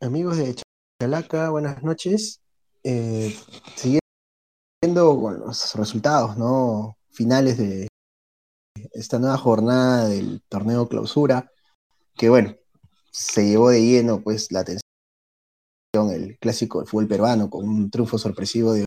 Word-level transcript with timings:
Amigos 0.00 0.36
de 0.36 0.54
Chalaca, 1.02 1.50
buenas 1.50 1.82
noches. 1.82 2.40
Eh, 2.84 3.36
siguiendo 3.74 5.20
con 5.20 5.40
los 5.40 5.74
resultados 5.74 6.36
¿no? 6.38 6.96
finales 7.10 7.58
de 7.58 7.88
esta 8.92 9.18
nueva 9.18 9.36
jornada 9.36 10.06
del 10.06 10.40
torneo 10.48 10.88
clausura, 10.88 11.50
que 12.14 12.28
bueno, 12.28 12.54
se 13.10 13.48
llevó 13.48 13.70
de 13.70 13.82
lleno 13.82 14.22
pues 14.22 14.52
la 14.52 14.60
atención 14.60 14.82
el 16.12 16.38
clásico 16.38 16.78
del 16.78 16.88
fútbol 16.88 17.08
peruano 17.08 17.50
con 17.50 17.68
un 17.68 17.90
triunfo 17.90 18.18
sorpresivo 18.18 18.74
de 18.74 18.84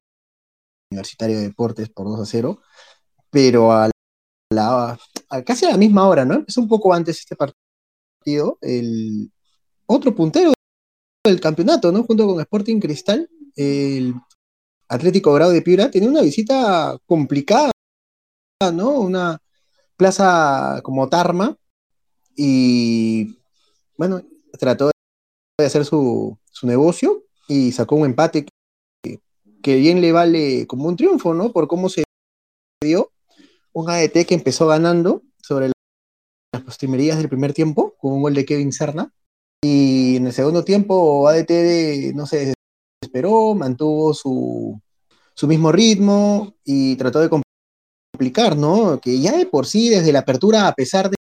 Universitario 0.93 1.39
de 1.39 1.43
Deportes 1.43 1.89
por 1.89 2.07
2 2.07 2.21
a 2.21 2.25
0, 2.25 2.62
pero 3.30 3.73
a 3.73 3.91
la, 4.50 4.98
casi 5.46 5.66
a 5.66 5.71
la 5.71 5.78
misma 5.78 6.07
hora, 6.07 6.23
¿no? 6.23 6.36
Empezó 6.36 6.62
un 6.62 6.70
poco 6.70 6.93
antes 6.93 7.20
este 7.20 7.36
partido, 7.36 8.57
el 8.62 9.30
otro 9.88 10.16
puntero 10.16 10.54
del 11.24 11.40
campeonato, 11.40 11.92
¿no? 11.92 12.04
Junto 12.04 12.28
con 12.28 12.39
Sporting 12.39 12.80
Cristal, 12.80 13.29
el 13.56 14.16
Atlético 14.88 15.34
Grado 15.34 15.52
de 15.52 15.62
Piura 15.62 15.92
tenía 15.92 16.10
una 16.10 16.21
visita 16.21 16.98
complicada, 17.06 17.71
¿no? 18.74 19.00
Una 19.00 19.39
plaza 19.96 20.82
como 20.84 21.07
Tarma 21.10 21.56
y 22.36 23.38
bueno, 23.98 24.24
trató 24.57 24.89
de 25.60 25.65
hacer 25.65 25.86
su, 25.86 26.38
negocio 26.64 27.24
y 27.48 27.71
sacó 27.71 27.96
un 27.96 28.06
empate 28.06 28.46
que, 29.04 29.76
bien 29.76 30.01
le 30.01 30.12
vale 30.12 30.68
como 30.68 30.88
un 30.88 30.96
triunfo, 30.96 31.34
¿no? 31.34 31.51
Por 31.51 31.68
cómo 31.68 31.90
se 31.90 32.03
dio 32.84 33.12
un 33.73 33.90
ADT 33.90 34.26
que 34.28 34.34
empezó 34.34 34.67
ganando 34.67 35.22
sobre 35.42 35.72
las 36.53 36.64
postrimerías 36.64 37.17
del 37.17 37.30
primer 37.30 37.53
tiempo 37.53 37.95
con 38.00 38.14
un 38.14 38.22
gol 38.23 38.34
de 38.34 38.45
Kevin 38.45 38.72
Serna 38.72 39.14
y 39.64 40.16
en 40.17 40.28
el 40.28 40.33
segundo 40.33 40.64
tiempo 40.64 41.28
ADT 41.28 42.14
no 42.16 42.25
se 42.25 42.53
desesperó, 43.02 43.53
mantuvo 43.53 44.14
su, 44.14 44.81
su 45.36 45.48
mismo 45.48 45.72
ritmo 45.72 46.56
y 46.64 46.95
trató 46.95 47.20
de 47.20 47.30
complicar, 48.12 48.58
¿no? 48.58 49.00
Que 49.00 49.20
ya 49.20 49.38
de 49.38 49.45
por 49.45 49.67
sí 49.67 49.89
desde 49.89 50.12
la 50.12 50.20
apertura, 50.20 50.67
a 50.67 50.73
pesar 50.73 51.09
de 51.09 51.16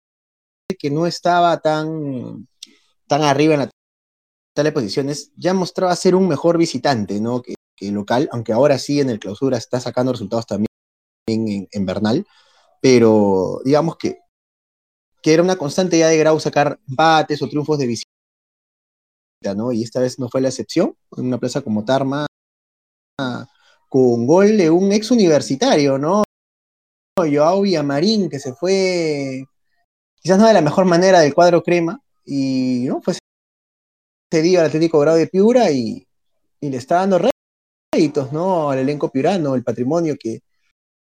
que 0.79 0.91
no 0.91 1.07
estaba 1.07 1.59
tan, 1.61 2.47
tan 3.09 3.23
arriba 3.23 3.55
en 3.55 3.61
la 3.61 3.71
tabla 4.55 4.71
de 4.71 4.73
posiciones, 4.73 5.33
ya 5.37 5.53
mostraba 5.53 5.97
ser 5.97 6.15
un 6.15 6.29
mejor 6.29 6.59
visitante, 6.59 7.21
¿no? 7.21 7.43
Que, 7.43 7.55
que, 7.77 7.91
local, 7.91 8.29
aunque 8.33 8.53
ahora 8.53 8.79
sí 8.79 9.01
en 9.01 9.11
el 9.11 9.19
clausura 9.19 9.59
está 9.59 9.81
sacando 9.81 10.13
resultados 10.13 10.47
también 10.47 10.69
en, 11.27 11.67
en 11.73 11.87
Bernal, 11.87 12.25
pero 12.81 13.61
digamos 13.65 13.97
que, 13.97 14.19
que 15.23 15.35
era 15.35 15.43
una 15.43 15.57
constante 15.57 15.99
ya 15.99 16.09
de 16.09 16.19
Grau 16.19 16.39
sacar 16.39 16.79
bates 16.87 17.43
o 17.43 17.49
triunfos 17.49 17.79
de 17.79 17.87
visita 17.87 18.18
y 19.73 19.83
esta 19.83 20.01
vez 20.01 20.19
no 20.19 20.29
fue 20.29 20.41
la 20.41 20.49
excepción, 20.49 20.95
en 21.17 21.27
una 21.27 21.39
plaza 21.39 21.61
como 21.61 21.85
Tarma, 21.85 22.27
con 23.89 24.27
gol 24.27 24.57
de 24.57 24.71
un 24.71 24.93
ex 24.93 25.11
universitario, 25.11 25.99
¿no? 25.99 26.25
Joao 27.19 27.63
Villamarín, 27.63 28.29
que 28.29 28.39
se 28.39 28.53
fue 28.53 29.45
quizás 30.21 30.39
no 30.39 30.47
de 30.47 30.53
la 30.53 30.61
mejor 30.61 30.85
manera 30.85 31.21
del 31.21 31.35
cuadro 31.35 31.63
crema, 31.63 32.01
y 32.25 32.85
¿no? 32.87 33.01
fue 33.01 33.15
cedido 34.33 34.61
al 34.61 34.67
Atlético 34.67 34.99
Grado 34.99 35.17
de 35.17 35.27
Piura 35.27 35.71
y, 35.71 36.07
le 36.61 36.77
está 36.77 36.97
dando 36.97 37.21
réditos, 37.95 38.33
¿no? 38.33 38.71
Al 38.71 38.81
elenco 38.81 39.11
piurano, 39.11 39.55
el 39.55 39.63
patrimonio 39.63 40.17
que 40.19 40.41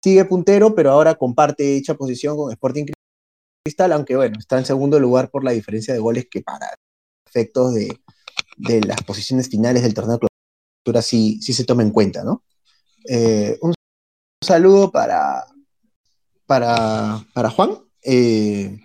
sigue 0.02 0.24
puntero, 0.24 0.74
pero 0.74 0.92
ahora 0.92 1.16
comparte 1.16 1.64
dicha 1.64 1.94
posición 1.94 2.36
con 2.36 2.52
Sporting 2.52 2.86
Cristal, 3.64 3.92
aunque 3.92 4.16
bueno, 4.16 4.38
está 4.38 4.58
en 4.58 4.64
segundo 4.64 4.98
lugar 5.00 5.30
por 5.30 5.44
la 5.44 5.50
diferencia 5.50 5.92
de 5.92 6.00
goles 6.00 6.28
que 6.30 6.40
para 6.40 6.74
efectos 7.26 7.74
de, 7.74 7.88
de 8.60 8.82
las 8.82 9.02
posiciones 9.02 9.48
finales 9.48 9.82
del 9.82 9.94
torneo 9.94 10.18
de 10.18 10.28
clausura 10.84 11.02
sí, 11.02 11.40
sí 11.40 11.52
se 11.52 11.64
toma 11.64 11.82
en 11.82 11.90
cuenta, 11.90 12.22
¿no? 12.22 12.44
Eh, 13.08 13.58
un 13.62 13.72
saludo 14.44 14.90
para, 14.90 15.46
para, 16.46 17.24
para 17.32 17.50
Juan. 17.50 17.78
Eh, 18.02 18.78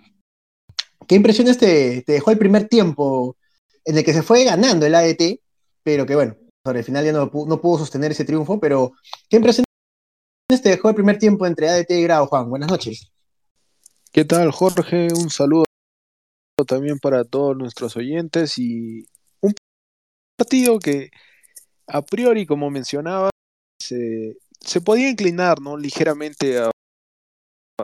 ¿Qué 1.06 1.14
impresiones 1.14 1.58
te, 1.58 2.02
dejó 2.06 2.30
el 2.30 2.38
primer 2.38 2.68
tiempo 2.68 3.36
en 3.84 3.98
el 3.98 4.04
que 4.04 4.12
se 4.12 4.22
fue 4.22 4.44
ganando 4.44 4.86
el 4.86 4.94
ADT, 4.94 5.40
pero 5.82 6.06
que 6.06 6.14
bueno, 6.16 6.36
sobre 6.64 6.80
el 6.80 6.84
final 6.84 7.04
ya 7.04 7.12
no, 7.12 7.30
no 7.46 7.60
pudo 7.60 7.78
sostener 7.78 8.10
ese 8.12 8.24
triunfo, 8.24 8.58
pero 8.58 8.92
¿qué 9.28 9.36
impresiones 9.36 9.66
te 10.48 10.70
dejó 10.70 10.88
el 10.88 10.94
primer 10.94 11.18
tiempo 11.18 11.46
entre 11.46 11.68
ADT 11.68 11.90
y 11.90 12.02
Grado, 12.02 12.26
Juan? 12.26 12.48
Buenas 12.48 12.70
noches. 12.70 13.12
¿Qué 14.10 14.24
tal, 14.24 14.50
Jorge? 14.50 15.08
Un 15.14 15.30
saludo 15.30 15.64
también 16.66 16.98
para 16.98 17.24
todos 17.24 17.56
nuestros 17.56 17.96
oyentes 17.96 18.58
y 18.58 19.06
partido 20.36 20.78
que 20.78 21.10
a 21.86 22.02
priori, 22.02 22.46
como 22.46 22.70
mencionaba, 22.70 23.30
se, 23.80 24.36
podía 24.84 25.10
inclinar 25.10 25.60
¿no? 25.60 25.76
ligeramente 25.76 26.60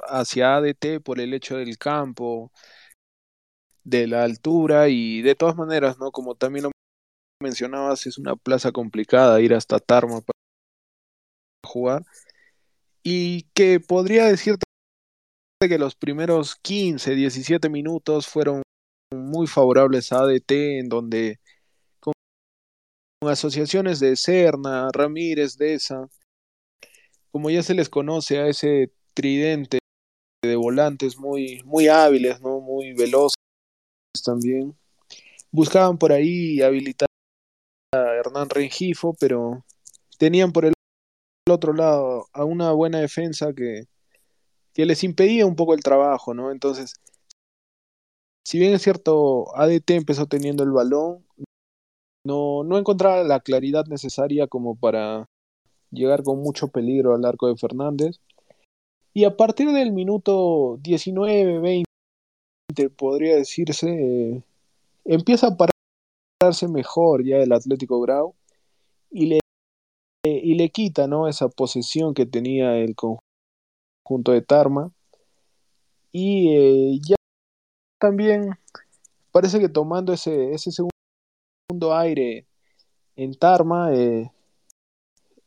hacia 0.08 0.56
ADT 0.56 1.00
por 1.02 1.20
el 1.20 1.34
hecho 1.34 1.56
del 1.56 1.78
campo, 1.78 2.52
de 3.84 4.06
la 4.06 4.24
altura 4.24 4.88
y 4.88 5.22
de 5.22 5.34
todas 5.34 5.56
maneras, 5.56 5.98
¿no? 5.98 6.10
como 6.10 6.34
también 6.34 6.64
lo 6.64 6.72
mencionabas, 7.42 8.06
es 8.06 8.18
una 8.18 8.36
plaza 8.36 8.72
complicada 8.72 9.40
ir 9.40 9.54
hasta 9.54 9.78
Tarma 9.78 10.20
para 10.20 10.38
jugar 11.66 12.04
y 13.02 13.44
que 13.54 13.80
podría 13.80 14.26
decirte 14.26 14.64
que 15.60 15.78
los 15.78 15.94
primeros 15.94 16.56
15, 16.56 17.14
17 17.14 17.68
minutos 17.68 18.26
fueron 18.26 18.62
muy 19.14 19.46
favorables 19.46 20.12
a 20.12 20.20
ADT 20.20 20.50
en 20.50 20.88
donde 20.88 21.38
asociaciones 23.28 24.00
de 24.00 24.16
Serna, 24.16 24.88
Ramírez, 24.92 25.56
Deza, 25.56 26.08
como 27.30 27.50
ya 27.50 27.62
se 27.62 27.74
les 27.74 27.88
conoce 27.88 28.38
a 28.38 28.48
ese 28.48 28.92
tridente 29.14 29.78
de 30.44 30.56
volantes 30.56 31.18
muy, 31.18 31.62
muy 31.64 31.88
hábiles, 31.88 32.40
¿no? 32.40 32.60
muy 32.60 32.92
veloces 32.94 33.36
también. 34.24 34.76
Buscaban 35.50 35.98
por 35.98 36.12
ahí 36.12 36.60
habilitar 36.62 37.08
a 37.94 38.14
Hernán 38.14 38.50
Rengifo, 38.50 39.14
pero 39.14 39.64
tenían 40.18 40.52
por 40.52 40.64
el 40.64 40.72
otro 41.50 41.72
lado 41.72 42.26
a 42.32 42.44
una 42.44 42.72
buena 42.72 43.00
defensa 43.00 43.52
que, 43.52 43.86
que 44.72 44.86
les 44.86 45.04
impedía 45.04 45.46
un 45.46 45.56
poco 45.56 45.74
el 45.74 45.82
trabajo, 45.82 46.34
¿no? 46.34 46.50
Entonces, 46.50 46.94
si 48.44 48.58
bien 48.58 48.72
es 48.72 48.82
cierto, 48.82 49.56
ADT 49.56 49.90
empezó 49.90 50.26
teniendo 50.26 50.64
el 50.64 50.72
balón, 50.72 51.24
no, 52.24 52.64
no 52.64 52.78
encontraba 52.78 53.22
la 53.24 53.40
claridad 53.40 53.86
necesaria 53.86 54.46
como 54.46 54.76
para 54.76 55.28
llegar 55.90 56.22
con 56.22 56.40
mucho 56.40 56.68
peligro 56.68 57.14
al 57.14 57.24
arco 57.24 57.48
de 57.48 57.56
Fernández. 57.56 58.20
Y 59.14 59.24
a 59.24 59.36
partir 59.36 59.70
del 59.72 59.92
minuto 59.92 60.78
19, 60.80 61.58
20, 61.58 62.90
podría 62.96 63.36
decirse, 63.36 63.88
eh, 63.90 64.42
empieza 65.04 65.48
a 65.48 65.56
pararse 65.56 66.68
mejor 66.68 67.24
ya 67.24 67.36
el 67.36 67.52
Atlético 67.52 68.00
Grau 68.00 68.34
y 69.10 69.26
le, 69.26 69.40
y 70.24 70.54
le 70.54 70.70
quita 70.70 71.06
¿no? 71.06 71.28
esa 71.28 71.48
posesión 71.48 72.14
que 72.14 72.24
tenía 72.24 72.78
el 72.78 72.94
conjunto 72.96 74.32
de 74.32 74.40
Tarma. 74.40 74.90
Y 76.10 76.54
eh, 76.56 77.00
ya 77.02 77.16
también 78.00 78.50
parece 79.30 79.60
que 79.60 79.68
tomando 79.68 80.12
ese, 80.12 80.52
ese 80.52 80.70
segundo 80.70 80.91
aire 81.90 82.46
en 83.16 83.34
Tarma, 83.34 83.92
eh, 83.94 84.30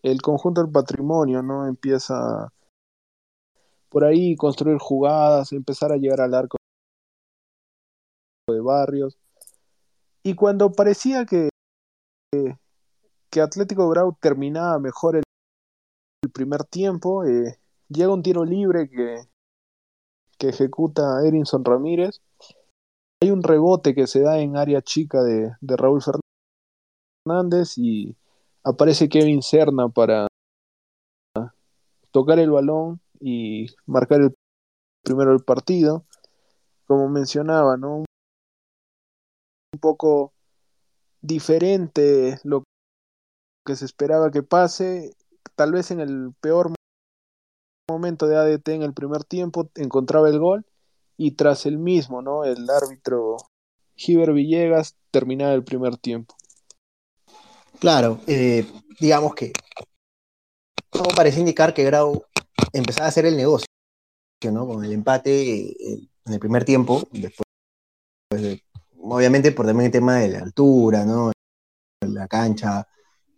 el 0.02 0.22
conjunto 0.22 0.62
del 0.62 0.72
patrimonio, 0.72 1.42
¿no? 1.42 1.68
Empieza 1.68 2.52
por 3.90 4.04
ahí 4.04 4.36
construir 4.36 4.78
jugadas, 4.80 5.52
empezar 5.52 5.92
a 5.92 5.98
llegar 5.98 6.22
al 6.22 6.34
arco 6.34 6.58
de 8.50 8.60
barrios. 8.60 9.18
Y 10.24 10.36
cuando 10.36 10.72
parecía 10.72 11.26
que, 11.26 11.50
que 13.30 13.42
Atlético 13.42 13.88
Grau 13.90 14.18
terminaba 14.20 14.80
mejor 14.80 15.16
el, 15.18 15.24
primer 16.34 16.64
tiempo, 16.66 17.24
eh, 17.24 17.60
llega 17.88 18.14
un 18.14 18.24
tiro 18.24 18.44
libre 18.44 18.90
que, 18.90 19.22
que 20.38 20.50
ejecuta 20.50 21.26
Erinson 21.26 21.64
Ramírez 21.64 22.20
hay 23.22 23.32
un 23.32 23.44
rebote 23.44 23.96
que 23.96 24.08
se 24.08 24.22
da 24.22 24.40
en 24.40 24.58
área 24.58 24.82
chica 24.82 25.24
de, 25.24 25.56
Raúl 25.62 26.02
Fernández 26.02 26.22
y 27.78 28.16
aparece 28.64 29.10
Kevin 29.10 29.42
Serna 29.42 29.90
para 29.90 30.28
tocar 32.12 32.38
el 32.38 32.52
balón 32.52 33.02
y 33.20 33.68
marcar 33.88 34.22
el 34.22 34.36
primero 35.04 35.34
el 35.34 35.44
partido. 35.44 36.06
Como 36.86 37.10
mencionaba, 37.10 37.78
¿no? 37.78 38.06
Un 39.74 39.80
poco 39.82 40.34
diferente 41.22 42.40
lo 42.44 42.64
que 43.66 43.76
se 43.76 43.86
esperaba 43.86 44.30
que 44.30 44.44
pase. 44.44 45.16
Tal 45.56 45.72
vez 45.72 45.90
en 45.90 46.02
el 46.02 46.32
peor 46.40 46.74
momento 47.90 48.28
de 48.28 48.38
ADT 48.38 48.68
en 48.70 48.84
el 48.84 48.94
primer 48.94 49.24
tiempo 49.24 49.70
encontraba 49.76 50.30
el 50.30 50.40
gol 50.40 50.66
y 51.18 51.32
tras 51.32 51.66
el 51.66 51.80
mismo, 51.80 52.22
¿no? 52.22 52.44
El 52.44 52.70
árbitro 52.70 53.38
Giver 53.96 54.32
Villegas 54.34 54.96
terminaba 55.10 55.54
el 55.54 55.64
primer 55.64 55.98
tiempo. 55.98 56.36
Claro, 57.80 58.20
eh, 58.28 58.66
digamos 59.00 59.36
que 59.36 59.52
todo 60.90 61.08
parece 61.16 61.40
indicar 61.40 61.74
que 61.74 61.84
Grau 61.84 62.24
empezaba 62.72 63.06
a 63.06 63.10
hacer 63.10 63.26
el 63.26 63.36
negocio, 63.36 63.68
¿no? 64.52 64.66
Con 64.66 64.84
el 64.84 64.94
empate 64.94 65.72
eh, 65.72 66.10
en 66.26 66.34
el 66.34 66.40
primer 66.40 66.64
tiempo, 66.64 67.04
después, 67.12 67.46
de, 68.32 68.64
obviamente 69.00 69.52
por 69.52 69.66
también 69.66 69.88
el 69.88 69.92
tema 69.92 70.18
de 70.18 70.30
la 70.30 70.40
altura, 70.40 71.06
¿no? 71.06 71.32
La 72.02 72.28
cancha, 72.28 72.88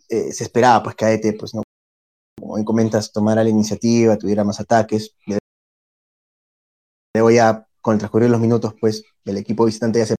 eh, 0.09 0.31
se 0.31 0.43
esperaba 0.43 0.83
pues 0.83 0.95
que 0.95 1.05
AET, 1.05 1.37
pues, 1.37 1.53
¿no? 1.53 1.63
Como 2.39 2.63
comentas, 2.63 3.11
tomara 3.11 3.43
la 3.43 3.49
iniciativa, 3.49 4.17
tuviera 4.17 4.43
más 4.43 4.59
ataques. 4.59 5.15
Luego 7.15 7.31
ya, 7.31 7.67
con 7.81 7.93
el 7.93 7.99
transcurrir 7.99 8.27
de 8.27 8.31
los 8.31 8.41
minutos, 8.41 8.75
pues, 8.79 9.03
el 9.25 9.37
equipo 9.37 9.65
visitante 9.65 9.99
ya 9.99 10.05
se 10.05 10.15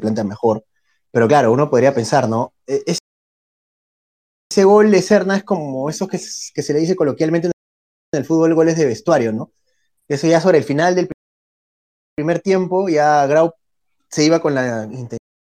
plantea 0.00 0.24
mejor. 0.24 0.64
Pero 1.10 1.28
claro, 1.28 1.52
uno 1.52 1.68
podría 1.68 1.94
pensar, 1.94 2.28
¿no? 2.28 2.54
E, 2.66 2.82
ese 4.50 4.64
gol 4.64 4.90
de 4.90 5.00
Serna 5.00 5.36
es 5.36 5.44
como 5.44 5.88
esos 5.88 6.08
que, 6.08 6.18
se 6.18 6.72
le 6.72 6.80
dice 6.80 6.96
coloquialmente 6.96 7.48
en 7.48 7.52
el 8.12 8.24
fútbol 8.24 8.54
goles 8.54 8.76
de 8.76 8.84
vestuario, 8.84 9.32
¿no? 9.32 9.52
Eso 10.08 10.26
ya 10.26 10.40
sobre 10.40 10.58
el 10.58 10.64
final 10.64 10.96
del 10.96 11.08
primer 12.16 12.40
tiempo, 12.40 12.88
ya 12.88 13.24
Grau 13.26 13.52
se 14.08 14.24
iba 14.24 14.40
con 14.40 14.54
la 14.54 14.86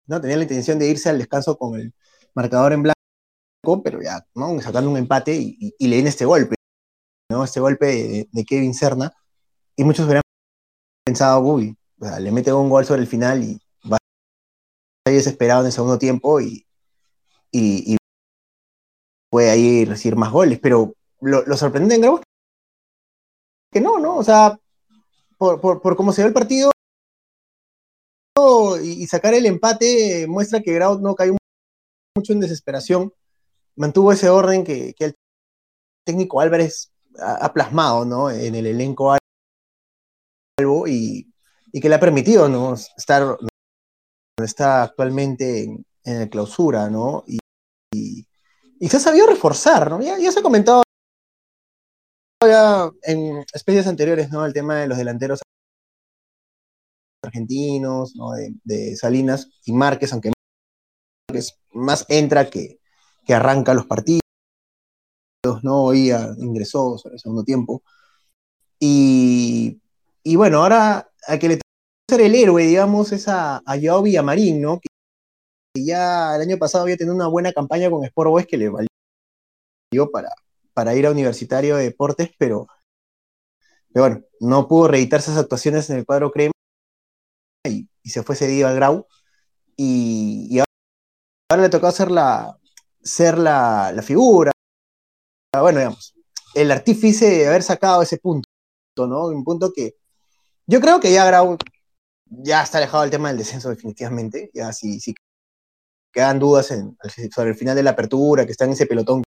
¿no? 0.07 0.19
Tenía 0.21 0.35
la 0.35 0.43
intención 0.43 0.77
de 0.79 0.89
irse 0.89 1.09
al 1.09 1.17
descanso 1.17 1.57
con 1.57 1.79
el 1.79 1.93
marcador 2.35 2.73
en 2.73 2.83
blanco, 2.83 3.83
pero 3.83 4.01
ya, 4.01 4.25
¿no? 4.35 4.59
Sacando 4.61 4.89
un 4.89 4.97
empate 4.97 5.33
y, 5.33 5.73
le 5.79 5.95
viene 5.95 6.09
este 6.09 6.25
golpe, 6.25 6.55
¿no? 7.31 7.45
Este 7.45 7.61
golpe 7.61 8.27
de, 8.31 8.45
Kevin 8.45 8.73
Serna. 8.73 9.13
Y 9.77 9.85
muchos 9.85 10.05
hubieran 10.05 10.23
pensado, 11.05 11.39
uy, 11.39 11.77
o 12.01 12.19
le 12.19 12.31
mete 12.31 12.51
un 12.51 12.69
gol 12.69 12.85
sobre 12.85 13.01
el 13.01 13.07
final 13.07 13.43
y 13.43 13.61
va 13.89 13.97
desesperado 15.05 15.61
en 15.61 15.67
el 15.67 15.71
segundo 15.71 15.97
tiempo 15.97 16.41
y, 16.41 16.65
y 17.51 17.98
puede 19.29 19.49
ahí 19.51 19.85
recibir 19.85 20.15
más 20.15 20.31
goles, 20.31 20.59
pero 20.59 20.93
lo, 21.21 21.43
lo 21.45 21.57
sorprendente 21.57 21.95
en 21.95 22.01
Grau 22.01 22.21
que 23.71 23.81
no, 23.81 23.99
¿no? 23.99 24.17
O 24.17 24.23
sea, 24.23 24.59
por, 25.37 25.61
por, 25.61 25.95
cómo 25.95 26.11
se 26.11 26.21
ve 26.21 26.29
el 26.29 26.33
partido 26.33 26.71
y, 28.81 29.05
sacar 29.07 29.33
el 29.33 29.45
empate 29.45 30.25
muestra 30.27 30.61
que 30.61 30.73
Grau 30.73 30.99
no 30.99 31.15
cayó 31.15 31.35
mucho 32.15 32.33
en 32.33 32.39
desesperación, 32.39 33.13
mantuvo 33.75 34.11
ese 34.11 34.29
orden 34.29 34.63
que, 34.63 34.93
que 34.93 35.05
el 35.05 35.15
técnico 36.05 36.41
Álvarez 36.41 36.91
ha, 37.19 37.51
plasmado, 37.53 38.05
¿no? 38.05 38.29
En 38.29 38.55
el 38.55 38.65
elenco 38.65 39.15
algo 40.57 40.87
y, 40.87 41.31
y 41.71 41.81
que 41.81 41.89
le 41.89 41.95
ha 41.95 41.99
permitido, 41.99 42.49
¿no? 42.49 42.73
Estar 42.73 43.23
donde 43.23 43.49
está 44.37 44.83
actualmente 44.83 45.63
en, 45.63 45.85
en 46.03 46.21
el 46.21 46.29
clausura, 46.29 46.89
¿no? 46.89 47.23
Y, 47.27 47.39
y 47.93 48.25
y 48.79 48.87
se 48.87 48.97
ha 48.97 48.99
sabido 48.99 49.27
reforzar, 49.27 49.89
¿no? 49.89 50.01
Ya, 50.01 50.31
se 50.31 50.39
ha 50.39 50.43
comentado 50.43 50.83
ya 52.41 52.89
en 53.03 53.45
especies 53.53 53.87
anteriores, 53.87 54.31
¿no? 54.31 54.45
El 54.45 54.53
tema 54.53 54.77
de 54.77 54.87
los 54.87 54.97
delanteros 54.97 55.41
argentinos, 57.23 58.15
¿no? 58.15 58.31
De, 58.31 58.53
de 58.63 58.95
Salinas 58.95 59.49
y 59.65 59.73
Márquez, 59.73 60.13
aunque 60.13 60.31
Márquez 61.29 61.59
más 61.71 62.05
entra 62.07 62.49
que, 62.49 62.79
que 63.25 63.33
arranca 63.33 63.73
los 63.73 63.85
partidos, 63.85 64.21
¿no? 65.61 65.83
Hoy 65.83 66.11
ingresó 66.37 66.95
en 67.05 67.13
el 67.13 67.19
segundo 67.19 67.43
tiempo. 67.43 67.83
Y, 68.79 69.81
y 70.23 70.35
bueno, 70.37 70.59
ahora 70.61 71.11
a 71.27 71.37
que 71.37 71.49
le 71.49 71.59
ser 72.09 72.21
el 72.21 72.33
héroe, 72.33 72.63
digamos, 72.65 73.11
es 73.11 73.27
a, 73.27 73.57
a 73.57 73.79
Joao 73.79 74.01
Villamarín, 74.01 74.61
¿no? 74.61 74.79
Ya 75.75 76.35
el 76.35 76.41
año 76.41 76.57
pasado 76.57 76.83
había 76.83 76.97
tenido 76.97 77.15
una 77.15 77.27
buena 77.27 77.53
campaña 77.53 77.89
con 77.89 78.03
Sport 78.03 78.29
Boys 78.29 78.47
que 78.47 78.57
le 78.57 78.69
valió 78.69 80.11
para, 80.11 80.29
para 80.73 80.95
ir 80.95 81.05
a 81.05 81.11
Universitario 81.11 81.75
de 81.75 81.83
Deportes, 81.83 82.31
pero, 82.37 82.67
pero 83.93 84.07
bueno, 84.07 84.25
no 84.39 84.67
pudo 84.67 84.87
reeditarse 84.87 85.31
esas 85.31 85.43
actuaciones 85.43 85.89
en 85.89 85.97
el 85.97 86.05
cuadro 86.05 86.31
crema 86.31 86.53
y, 87.67 87.87
se 88.03 88.23
fue 88.23 88.35
cedido 88.35 88.67
al 88.67 88.75
Grau. 88.75 89.05
Y, 89.77 90.59
ahora, 91.51 91.63
le 91.63 91.69
tocó 91.69 91.87
hacer 91.87 92.09
la, 92.09 92.57
ser 93.01 93.37
la, 93.37 93.91
la, 93.93 94.01
figura. 94.01 94.51
Bueno, 95.53 95.79
digamos, 95.79 96.15
el 96.55 96.71
artífice 96.71 97.29
de 97.29 97.47
haber 97.47 97.63
sacado 97.63 98.01
ese 98.01 98.17
punto, 98.17 98.49
¿no? 98.97 99.27
Un 99.27 99.43
punto 99.43 99.71
que 99.73 99.95
yo 100.65 100.81
creo 100.81 100.99
que 100.99 101.11
ya 101.11 101.25
Grau 101.25 101.57
ya 102.25 102.63
está 102.63 102.79
alejado 102.79 103.01
del 103.01 103.11
tema 103.11 103.29
del 103.29 103.37
descenso 103.37 103.69
definitivamente. 103.69 104.49
Ya 104.53 104.73
sí, 104.73 104.99
sí 104.99 105.13
quedan 106.11 106.39
dudas 106.39 106.71
en, 106.71 106.97
sobre 107.33 107.49
el 107.49 107.55
final 107.55 107.75
de 107.75 107.83
la 107.83 107.91
apertura, 107.91 108.45
que 108.45 108.51
está 108.51 108.65
en 108.65 108.71
ese 108.71 108.85
pelotón, 108.85 109.23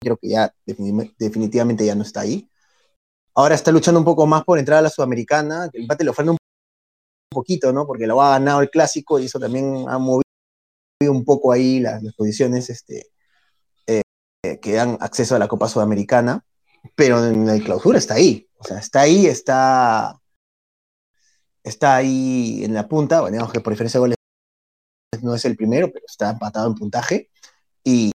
creo 0.00 0.16
que 0.16 0.28
ya 0.28 0.52
definitivamente 0.66 1.86
ya 1.86 1.94
no 1.94 2.02
está 2.02 2.20
ahí. 2.20 2.48
Ahora 3.34 3.54
está 3.54 3.72
luchando 3.72 3.98
un 3.98 4.04
poco 4.04 4.26
más 4.26 4.44
por 4.44 4.58
entrar 4.58 4.78
a 4.78 4.82
la 4.82 4.90
Sudamericana, 4.90 5.70
el 5.72 5.82
empate 5.82 6.04
le 6.04 6.10
ofrenda 6.10 6.32
un 6.32 6.38
poquito, 7.30 7.72
¿no? 7.72 7.86
Porque 7.86 8.06
lo 8.06 8.20
ha 8.20 8.32
ganado 8.32 8.60
el 8.60 8.70
clásico 8.70 9.18
y 9.18 9.24
eso 9.26 9.38
también 9.38 9.86
ha 9.88 9.98
movido 9.98 10.22
un 11.08 11.24
poco 11.24 11.52
ahí 11.52 11.80
las, 11.80 12.02
posiciones 12.14 12.68
este, 12.68 13.06
eh, 13.86 14.02
que 14.60 14.72
dan 14.72 14.98
acceso 15.00 15.34
a 15.34 15.38
la 15.38 15.48
Copa 15.48 15.68
Sudamericana, 15.68 16.44
pero 16.94 17.24
en 17.24 17.46
la 17.46 17.58
clausura 17.58 17.98
está 17.98 18.14
ahí, 18.14 18.48
o 18.58 18.64
sea, 18.64 18.78
está 18.78 19.00
ahí, 19.00 19.26
está, 19.26 20.20
está 21.64 21.96
ahí 21.96 22.64
en 22.64 22.74
la 22.74 22.88
punta, 22.88 23.20
bueno, 23.20 23.34
digamos 23.34 23.52
que 23.52 23.60
por 23.60 23.72
diferencia 23.72 23.98
de 23.98 24.02
goles 24.02 24.16
no 25.22 25.34
es 25.34 25.44
el 25.44 25.56
primero, 25.56 25.90
pero 25.90 26.04
está 26.06 26.30
empatado 26.30 26.68
en 26.68 26.74
puntaje. 26.74 27.30
Y, 27.84 28.12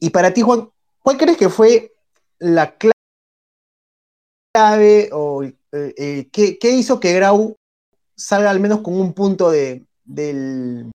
y 0.00 0.10
para 0.10 0.32
ti, 0.32 0.42
Juan, 0.42 0.70
¿cuál 1.02 1.16
crees 1.16 1.36
que 1.36 1.48
fue 1.48 1.94
la 2.38 2.76
clave 4.52 5.10
o 5.12 5.42
eh, 5.44 5.54
eh, 5.72 6.28
¿qué, 6.32 6.58
¿qué, 6.58 6.70
hizo 6.70 6.98
que 6.98 7.12
Grau 7.12 7.56
salga 8.16 8.50
al 8.50 8.60
menos 8.60 8.80
con 8.80 8.94
un 8.94 9.12
punto 9.12 9.50
de, 9.50 9.86
del, 10.04 10.90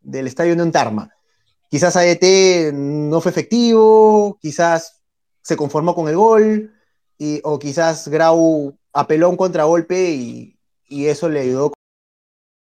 del 0.00 0.26
estadio 0.26 0.54
de 0.54 0.70
Tarma? 0.70 1.10
Quizás 1.70 1.96
AET 1.96 2.72
no 2.74 3.20
fue 3.22 3.30
efectivo, 3.30 4.38
quizás 4.40 5.02
se 5.40 5.56
conformó 5.56 5.94
con 5.94 6.08
el 6.08 6.16
gol, 6.16 6.74
y, 7.16 7.40
o 7.44 7.58
quizás 7.58 8.08
Grau 8.08 8.76
apeló 8.92 9.30
un 9.30 9.36
contragolpe 9.38 10.10
y, 10.10 10.58
y 10.86 11.06
eso 11.06 11.30
le 11.30 11.40
ayudó 11.40 11.72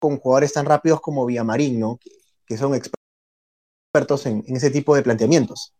con 0.00 0.18
jugadores 0.18 0.52
tan 0.52 0.66
rápidos 0.66 1.00
como 1.00 1.26
Villamarín, 1.26 1.80
¿no? 1.80 1.98
Que, 2.46 2.56
son 2.56 2.74
expertos 2.74 4.26
en, 4.26 4.44
ese 4.46 4.70
tipo 4.70 4.94
de 4.94 5.02
planteamientos. 5.02 5.72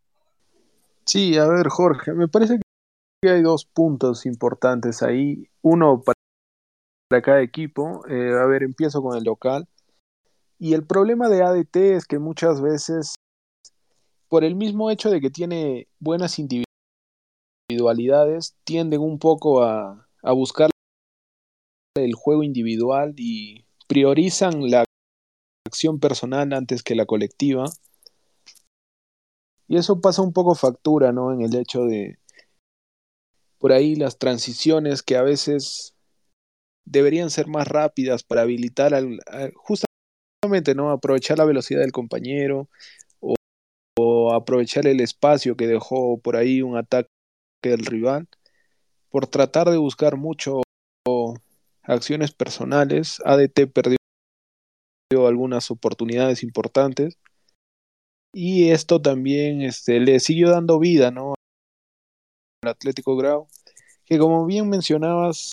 Sí, 1.04 1.36
a 1.38 1.46
ver, 1.46 1.68
Jorge, 1.68 2.12
me 2.12 2.26
parece 2.26 2.58
que 3.22 3.30
hay 3.30 3.42
dos 3.42 3.66
puntos 3.66 4.26
importantes 4.26 5.02
ahí. 5.02 5.48
Uno 5.62 6.02
para, 6.02 7.22
cada 7.22 7.40
equipo. 7.42 8.04
Eh, 8.08 8.32
a 8.32 8.46
ver, 8.46 8.64
empiezo 8.64 9.02
con 9.02 9.16
el 9.16 9.24
local. 9.24 9.68
Y 10.58 10.74
el 10.74 10.84
problema 10.84 11.28
de 11.28 11.42
ADT 11.42 11.76
es 11.76 12.06
que 12.06 12.18
muchas 12.18 12.60
veces, 12.60 13.14
por 14.28 14.42
el 14.42 14.56
mismo 14.56 14.90
hecho 14.90 15.10
de 15.10 15.20
que 15.20 15.30
tiene 15.30 15.86
buenas 16.00 16.38
individualidades, 17.68 18.56
tienden 18.64 19.02
un 19.02 19.18
poco 19.18 19.62
a 19.62 20.06
buscar 20.32 20.70
el 21.96 22.14
juego 22.14 22.42
individual 22.42 23.14
y 23.16 23.65
priorizan 23.86 24.70
la 24.70 24.84
acción 25.66 25.98
personal 26.00 26.52
antes 26.52 26.82
que 26.82 26.94
la 26.94 27.06
colectiva. 27.06 27.66
Y 29.68 29.76
eso 29.76 30.00
pasa 30.00 30.22
un 30.22 30.32
poco 30.32 30.54
factura, 30.54 31.12
¿no? 31.12 31.32
En 31.32 31.42
el 31.42 31.54
hecho 31.56 31.84
de, 31.84 32.18
por 33.58 33.72
ahí, 33.72 33.96
las 33.96 34.18
transiciones 34.18 35.02
que 35.02 35.16
a 35.16 35.22
veces 35.22 35.94
deberían 36.84 37.30
ser 37.30 37.48
más 37.48 37.66
rápidas 37.66 38.22
para 38.22 38.42
habilitar 38.42 38.94
al, 38.94 39.20
justamente, 39.56 40.74
¿no? 40.74 40.90
Aprovechar 40.90 41.38
la 41.38 41.44
velocidad 41.44 41.80
del 41.80 41.92
compañero 41.92 42.68
o, 43.20 43.34
o 43.98 44.32
aprovechar 44.34 44.86
el 44.86 45.00
espacio 45.00 45.56
que 45.56 45.66
dejó 45.66 46.18
por 46.20 46.36
ahí 46.36 46.62
un 46.62 46.76
ataque 46.76 47.08
del 47.62 47.84
rival. 47.84 48.28
Por 49.10 49.26
tratar 49.26 49.70
de 49.70 49.78
buscar 49.78 50.16
mucho 50.16 50.62
acciones 51.86 52.32
personales, 52.32 53.20
ADT 53.24 53.72
perdió 53.72 53.96
algunas 55.26 55.70
oportunidades 55.70 56.42
importantes 56.42 57.18
y 58.34 58.70
esto 58.70 59.00
también 59.00 59.62
este, 59.62 60.00
le 60.00 60.20
siguió 60.20 60.50
dando 60.50 60.78
vida 60.78 61.10
¿no? 61.10 61.34
al 62.62 62.70
Atlético 62.70 63.16
Grau, 63.16 63.48
que 64.04 64.18
como 64.18 64.44
bien 64.46 64.68
mencionabas, 64.68 65.52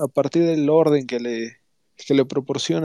a 0.00 0.08
partir 0.08 0.44
del 0.44 0.68
orden 0.70 1.06
que 1.06 1.20
le, 1.20 1.60
que 1.96 2.14
le 2.14 2.24
proporciona 2.24 2.84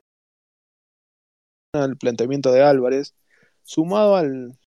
el 1.73 1.97
planteamiento 1.97 2.51
de 2.51 2.61
Álvarez, 2.61 3.15
sumado 3.63 4.15
al, 4.15 4.59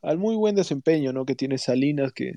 al 0.00 0.18
muy 0.18 0.36
buen 0.36 0.54
desempeño 0.54 1.12
¿no? 1.12 1.26
que 1.26 1.34
tiene 1.34 1.58
Salinas, 1.58 2.12
que 2.12 2.34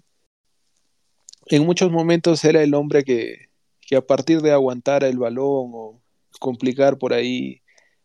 en 1.45 1.65
muchos 1.65 1.91
momentos 1.91 2.43
era 2.43 2.61
el 2.63 2.73
hombre 2.73 3.03
que, 3.03 3.46
que 3.87 3.95
a 3.95 4.05
partir 4.05 4.41
de 4.41 4.51
aguantar 4.51 5.05
el 5.05 5.17
balón 5.17 5.71
o 5.73 6.01
complicar 6.39 6.97
por 6.99 7.13
ahí 7.13 7.61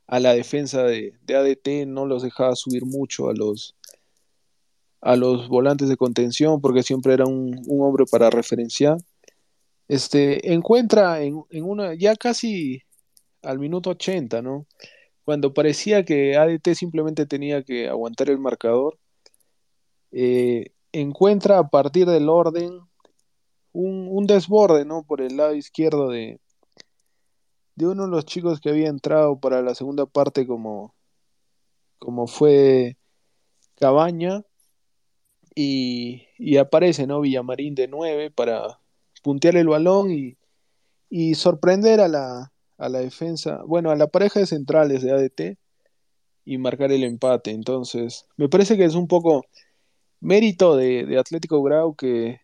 a 0.06 0.20
la 0.20 0.32
defensa 0.32 0.84
de, 0.84 1.12
ADT, 1.28 1.88
no 1.88 2.06
los 2.06 2.22
dejaba 2.22 2.54
subir 2.54 2.86
mucho 2.86 3.28
a 3.28 3.34
los, 3.34 3.76
a 5.00 5.16
los 5.16 5.48
volantes 5.48 5.88
de 5.88 5.96
contención 5.96 6.60
porque 6.60 6.84
siempre 6.84 7.14
era 7.14 7.26
un, 7.26 7.60
hombre 7.68 8.04
para 8.10 8.30
referenciar. 8.30 8.98
Este, 9.88 10.52
encuentra 10.52 11.20
en, 11.20 11.44
una, 11.50 11.94
ya 11.94 12.14
casi 12.14 12.82
al 13.42 13.58
minuto 13.58 13.90
80, 13.90 14.40
¿no? 14.40 14.66
Cuando 15.24 15.52
parecía 15.52 16.04
que 16.04 16.36
ADT 16.36 16.74
simplemente 16.74 17.26
tenía 17.26 17.64
que 17.64 17.88
aguantar 17.88 18.30
el 18.30 18.38
marcador, 18.38 18.98
eh, 20.12 20.66
encuentra 20.92 21.58
a 21.58 21.68
partir 21.68 22.06
del 22.06 22.28
orden 22.28 22.80
un, 23.72 24.26
desborde, 24.26 24.84
¿no? 24.84 25.04
Por 25.04 25.20
el 25.20 25.36
lado 25.36 25.54
izquierdo 25.54 26.08
de, 26.08 26.40
de 27.74 27.86
uno 27.86 28.04
de 28.04 28.10
los 28.10 28.24
chicos 28.24 28.60
que 28.60 28.70
había 28.70 28.88
entrado 28.88 29.38
para 29.40 29.62
la 29.62 29.74
segunda 29.74 30.06
parte 30.06 30.46
como, 30.46 30.94
como 31.98 32.26
fue 32.26 32.96
Cabaña 33.76 34.42
y, 35.54 36.26
y 36.38 36.56
aparece 36.58 37.06
¿no? 37.06 37.20
Villamarín 37.20 37.74
de 37.74 37.88
9 37.88 38.30
para 38.30 38.80
puntear 39.22 39.56
el 39.56 39.68
balón 39.68 40.10
y, 40.10 40.36
y 41.08 41.34
sorprender 41.34 42.00
a 42.00 42.08
la, 42.08 42.52
a 42.78 42.88
la 42.88 43.00
defensa, 43.00 43.62
bueno, 43.66 43.90
a 43.90 43.96
la 43.96 44.08
pareja 44.08 44.40
de 44.40 44.46
centrales 44.46 45.02
de 45.02 45.12
ADT 45.12 45.58
y 46.44 46.58
marcar 46.58 46.92
el 46.92 47.04
empate. 47.04 47.52
Entonces, 47.52 48.26
me 48.36 48.48
parece 48.48 48.76
que 48.76 48.84
es 48.84 48.94
un 48.94 49.08
poco 49.08 49.44
mérito 50.20 50.76
de, 50.76 51.06
de 51.06 51.18
Atlético 51.18 51.62
Grau 51.62 51.94
que, 51.94 52.40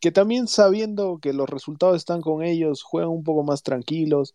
que 0.00 0.12
también 0.12 0.46
sabiendo 0.46 1.18
que 1.20 1.32
los 1.32 1.48
resultados 1.48 1.96
están 1.96 2.20
con 2.20 2.42
ellos, 2.42 2.82
juegan 2.82 3.10
un 3.10 3.24
poco 3.24 3.42
más 3.42 3.62
tranquilos, 3.62 4.34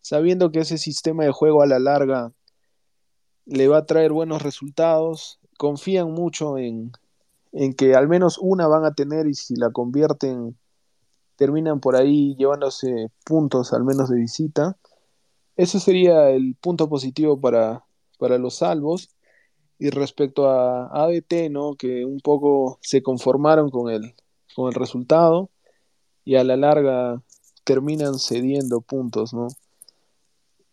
sabiendo 0.00 0.50
que 0.50 0.60
ese 0.60 0.78
sistema 0.78 1.24
de 1.24 1.32
juego 1.32 1.62
a 1.62 1.66
la 1.66 1.78
larga 1.78 2.32
le 3.46 3.68
va 3.68 3.78
a 3.78 3.86
traer 3.86 4.12
buenos 4.12 4.42
resultados, 4.42 5.40
confían 5.56 6.12
mucho 6.12 6.58
en, 6.58 6.92
que 7.76 7.94
al 7.94 8.08
menos 8.08 8.38
una 8.38 8.66
van 8.66 8.84
a 8.84 8.94
tener 8.94 9.26
y 9.26 9.34
si 9.34 9.56
la 9.56 9.70
convierten 9.70 10.56
terminan 11.36 11.80
por 11.80 11.96
ahí 11.96 12.34
llevándose 12.36 13.10
puntos 13.24 13.72
al 13.72 13.84
menos 13.84 14.10
de 14.10 14.18
visita. 14.18 14.76
Ese 15.56 15.80
sería 15.80 16.30
el 16.30 16.56
punto 16.60 16.88
positivo 16.88 17.40
para, 17.40 17.84
para 18.18 18.38
los 18.38 18.56
salvos. 18.56 19.10
Y 19.80 19.90
respecto 19.90 20.48
a 20.48 20.88
ADT, 21.04 21.50
¿no? 21.50 21.76
que 21.76 22.04
un 22.04 22.18
poco 22.18 22.78
se 22.82 23.00
conformaron 23.00 23.70
con 23.70 23.90
el, 23.90 24.14
con 24.58 24.66
el 24.66 24.74
resultado 24.74 25.50
y 26.24 26.34
a 26.34 26.42
la 26.42 26.56
larga 26.56 27.22
terminan 27.62 28.18
cediendo 28.18 28.80
puntos, 28.80 29.32
¿no? 29.32 29.46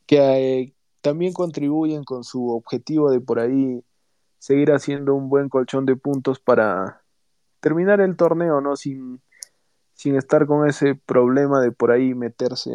que 0.07 0.17
eh, 0.17 0.73
también 1.01 1.33
contribuyen 1.33 2.03
con 2.03 2.23
su 2.23 2.49
objetivo 2.49 3.11
de 3.11 3.21
por 3.21 3.37
ahí 3.37 3.83
seguir 4.39 4.71
haciendo 4.71 5.13
un 5.13 5.29
buen 5.29 5.49
colchón 5.49 5.85
de 5.85 5.95
puntos 5.95 6.39
para 6.39 7.03
terminar 7.59 8.01
el 8.01 8.17
torneo, 8.17 8.59
¿no? 8.59 8.75
Sin, 8.75 9.21
sin 9.93 10.15
estar 10.15 10.47
con 10.47 10.67
ese 10.67 10.95
problema 10.95 11.61
de 11.61 11.71
por 11.71 11.91
ahí 11.91 12.15
meterse 12.15 12.71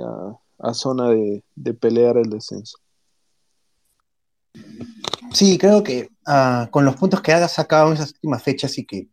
a, 0.61 0.75
zona 0.75 1.09
de, 1.09 1.43
pelear 1.75 2.19
el 2.19 2.31
descenso. 2.31 2.79
Sí, 5.33 5.59
creo 5.59 5.83
que 5.83 6.09
ah, 6.25 6.69
con 6.71 6.85
los 6.85 6.95
puntos 6.95 7.21
que 7.21 7.33
ha 7.33 7.49
sacado 7.49 7.89
en 7.89 7.95
esas 7.95 8.13
últimas 8.13 8.45
fechas 8.45 8.79
y 8.79 8.87
que 8.87 9.09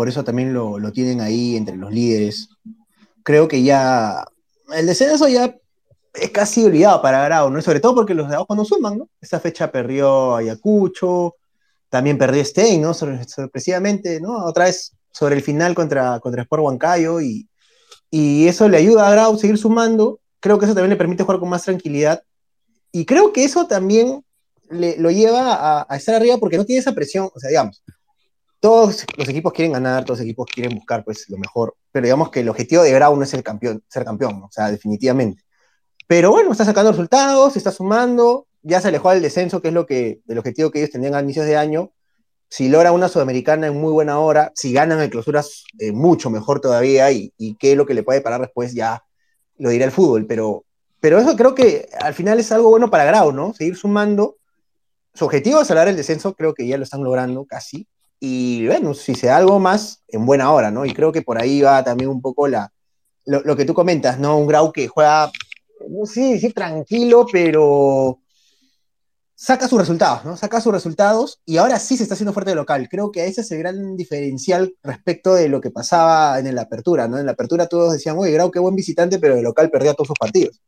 por 0.00 0.08
eso 0.08 0.24
también 0.24 0.54
lo, 0.54 0.78
lo 0.78 0.92
tienen 0.92 1.20
ahí 1.20 1.56
entre 1.56 1.76
los 1.76 1.92
líderes, 1.92 2.48
creo 3.22 3.48
que 3.48 3.62
ya 3.62 4.24
el 4.74 4.86
descenso 4.86 5.28
ya 5.28 5.54
es 6.14 6.30
casi 6.30 6.64
olvidado 6.64 7.02
para 7.02 7.22
Grau, 7.26 7.50
¿no? 7.50 7.60
sobre 7.60 7.80
todo 7.80 7.94
porque 7.96 8.14
los 8.14 8.26
de 8.30 8.36
abajo 8.36 8.54
no 8.54 8.64
suman, 8.64 8.96
¿no? 8.96 9.10
Esa 9.20 9.40
fecha 9.40 9.70
perdió 9.70 10.36
Ayacucho, 10.36 11.36
también 11.90 12.16
perdió 12.16 12.42
Stein, 12.42 12.80
¿no? 12.80 12.94
Sorpresivamente, 12.94 14.22
¿no? 14.22 14.42
Otra 14.46 14.64
vez 14.64 14.96
sobre 15.12 15.36
el 15.36 15.42
final 15.42 15.74
contra, 15.74 16.18
contra 16.18 16.44
Sport 16.44 16.62
Huancayo 16.62 17.20
y, 17.20 17.46
y 18.10 18.48
eso 18.48 18.70
le 18.70 18.78
ayuda 18.78 19.06
a 19.06 19.10
Grau 19.10 19.34
a 19.34 19.38
seguir 19.38 19.58
sumando. 19.58 20.18
Creo 20.40 20.58
que 20.58 20.64
eso 20.64 20.72
también 20.72 20.88
le 20.88 20.96
permite 20.96 21.24
jugar 21.24 21.40
con 21.40 21.50
más 21.50 21.64
tranquilidad. 21.64 22.22
Y 22.90 23.04
creo 23.04 23.34
que 23.34 23.44
eso 23.44 23.66
también 23.66 24.24
le, 24.70 24.96
lo 24.96 25.10
lleva 25.10 25.52
a, 25.56 25.86
a, 25.86 25.96
estar 25.98 26.14
arriba 26.14 26.38
porque 26.38 26.56
no 26.56 26.64
tiene 26.64 26.80
esa 26.80 26.94
presión. 26.94 27.28
O 27.34 27.38
sea, 27.38 27.50
digamos, 27.50 27.82
todos 28.60 29.06
los 29.16 29.28
equipos 29.28 29.52
quieren 29.52 29.72
ganar, 29.72 30.04
todos 30.04 30.18
los 30.18 30.24
equipos 30.24 30.46
quieren 30.46 30.76
buscar 30.76 31.02
pues 31.04 31.28
lo 31.28 31.38
mejor, 31.38 31.74
pero 31.90 32.04
digamos 32.04 32.30
que 32.30 32.40
el 32.40 32.48
objetivo 32.48 32.82
de 32.82 32.92
Grau 32.92 33.16
no 33.16 33.24
es 33.24 33.34
el 33.34 33.42
campeón, 33.42 33.82
ser 33.88 34.04
campeón, 34.04 34.42
o 34.42 34.48
sea, 34.52 34.70
definitivamente. 34.70 35.42
Pero 36.06 36.30
bueno, 36.30 36.52
está 36.52 36.64
sacando 36.64 36.90
resultados, 36.90 37.56
está 37.56 37.70
sumando, 37.70 38.46
ya 38.62 38.80
se 38.80 38.88
alejó 38.88 39.10
del 39.10 39.22
descenso, 39.22 39.62
que 39.62 39.68
es 39.68 39.74
lo 39.74 39.86
que, 39.86 40.20
el 40.28 40.38
objetivo 40.38 40.70
que 40.70 40.80
ellos 40.80 40.90
tenían 40.90 41.14
a 41.14 41.20
inicios 41.20 41.46
de 41.46 41.56
año. 41.56 41.92
Si 42.48 42.68
logra 42.68 42.92
una 42.92 43.08
sudamericana 43.08 43.68
en 43.68 43.80
muy 43.80 43.92
buena 43.92 44.18
hora, 44.18 44.52
si 44.54 44.72
ganan 44.72 45.00
el 45.00 45.08
clausuras, 45.08 45.64
eh, 45.78 45.92
mucho 45.92 46.28
mejor 46.28 46.60
todavía, 46.60 47.10
y, 47.12 47.32
qué 47.58 47.72
es 47.72 47.76
lo 47.76 47.86
que 47.86 47.94
le 47.94 48.02
puede 48.02 48.20
parar 48.20 48.40
después, 48.40 48.74
ya 48.74 49.04
lo 49.56 49.70
dirá 49.70 49.84
el 49.84 49.92
fútbol. 49.92 50.26
Pero, 50.26 50.64
pero 50.98 51.18
eso 51.18 51.36
creo 51.36 51.54
que 51.54 51.88
al 52.00 52.12
final 52.12 52.40
es 52.40 52.50
algo 52.52 52.70
bueno 52.70 52.90
para 52.90 53.04
Grau, 53.04 53.32
¿no? 53.32 53.54
Seguir 53.54 53.76
sumando. 53.76 54.36
Su 55.14 55.26
objetivo 55.26 55.60
es 55.60 55.68
salvar 55.68 55.88
el 55.88 55.96
descenso, 55.96 56.34
creo 56.34 56.54
que 56.54 56.66
ya 56.66 56.76
lo 56.76 56.84
están 56.84 57.04
logrando 57.04 57.44
casi. 57.44 57.86
Y 58.20 58.66
bueno, 58.66 58.94
si 58.94 59.14
se 59.14 59.28
da 59.28 59.38
algo 59.38 59.58
más, 59.58 60.02
en 60.08 60.26
buena 60.26 60.52
hora, 60.52 60.70
¿no? 60.70 60.84
Y 60.84 60.92
creo 60.92 61.10
que 61.10 61.22
por 61.22 61.40
ahí 61.40 61.62
va 61.62 61.82
también 61.82 62.10
un 62.10 62.20
poco 62.20 62.46
la, 62.46 62.70
lo, 63.24 63.40
lo 63.40 63.56
que 63.56 63.64
tú 63.64 63.74
comentas, 63.74 64.18
¿no? 64.18 64.36
Un 64.36 64.46
Grau 64.46 64.72
que 64.72 64.88
juega 64.88 65.32
sí, 66.04 66.38
sí, 66.38 66.52
tranquilo, 66.52 67.26
pero 67.30 68.20
saca 69.34 69.68
sus 69.68 69.78
resultados, 69.78 70.24
¿no? 70.24 70.36
Saca 70.36 70.60
sus 70.60 70.72
resultados 70.72 71.40
y 71.46 71.56
ahora 71.56 71.78
sí 71.78 71.96
se 71.96 72.02
está 72.02 72.14
haciendo 72.14 72.32
fuerte 72.32 72.50
de 72.50 72.56
local. 72.56 72.88
Creo 72.90 73.10
que 73.10 73.26
ese 73.26 73.40
es 73.40 73.50
el 73.52 73.58
gran 73.58 73.96
diferencial 73.96 74.74
respecto 74.82 75.34
de 75.34 75.48
lo 75.48 75.60
que 75.60 75.70
pasaba 75.70 76.38
en 76.38 76.54
la 76.54 76.62
apertura, 76.62 77.08
¿no? 77.08 77.18
En 77.18 77.26
la 77.26 77.32
apertura 77.32 77.66
todos 77.66 77.94
decían, 77.94 78.18
oye, 78.18 78.32
Grau, 78.32 78.50
qué 78.50 78.58
buen 78.58 78.76
visitante, 78.76 79.18
pero 79.18 79.36
de 79.36 79.42
local 79.42 79.70
perdía 79.70 79.94
todos 79.94 80.08
sus 80.08 80.18
partidos. 80.18 80.60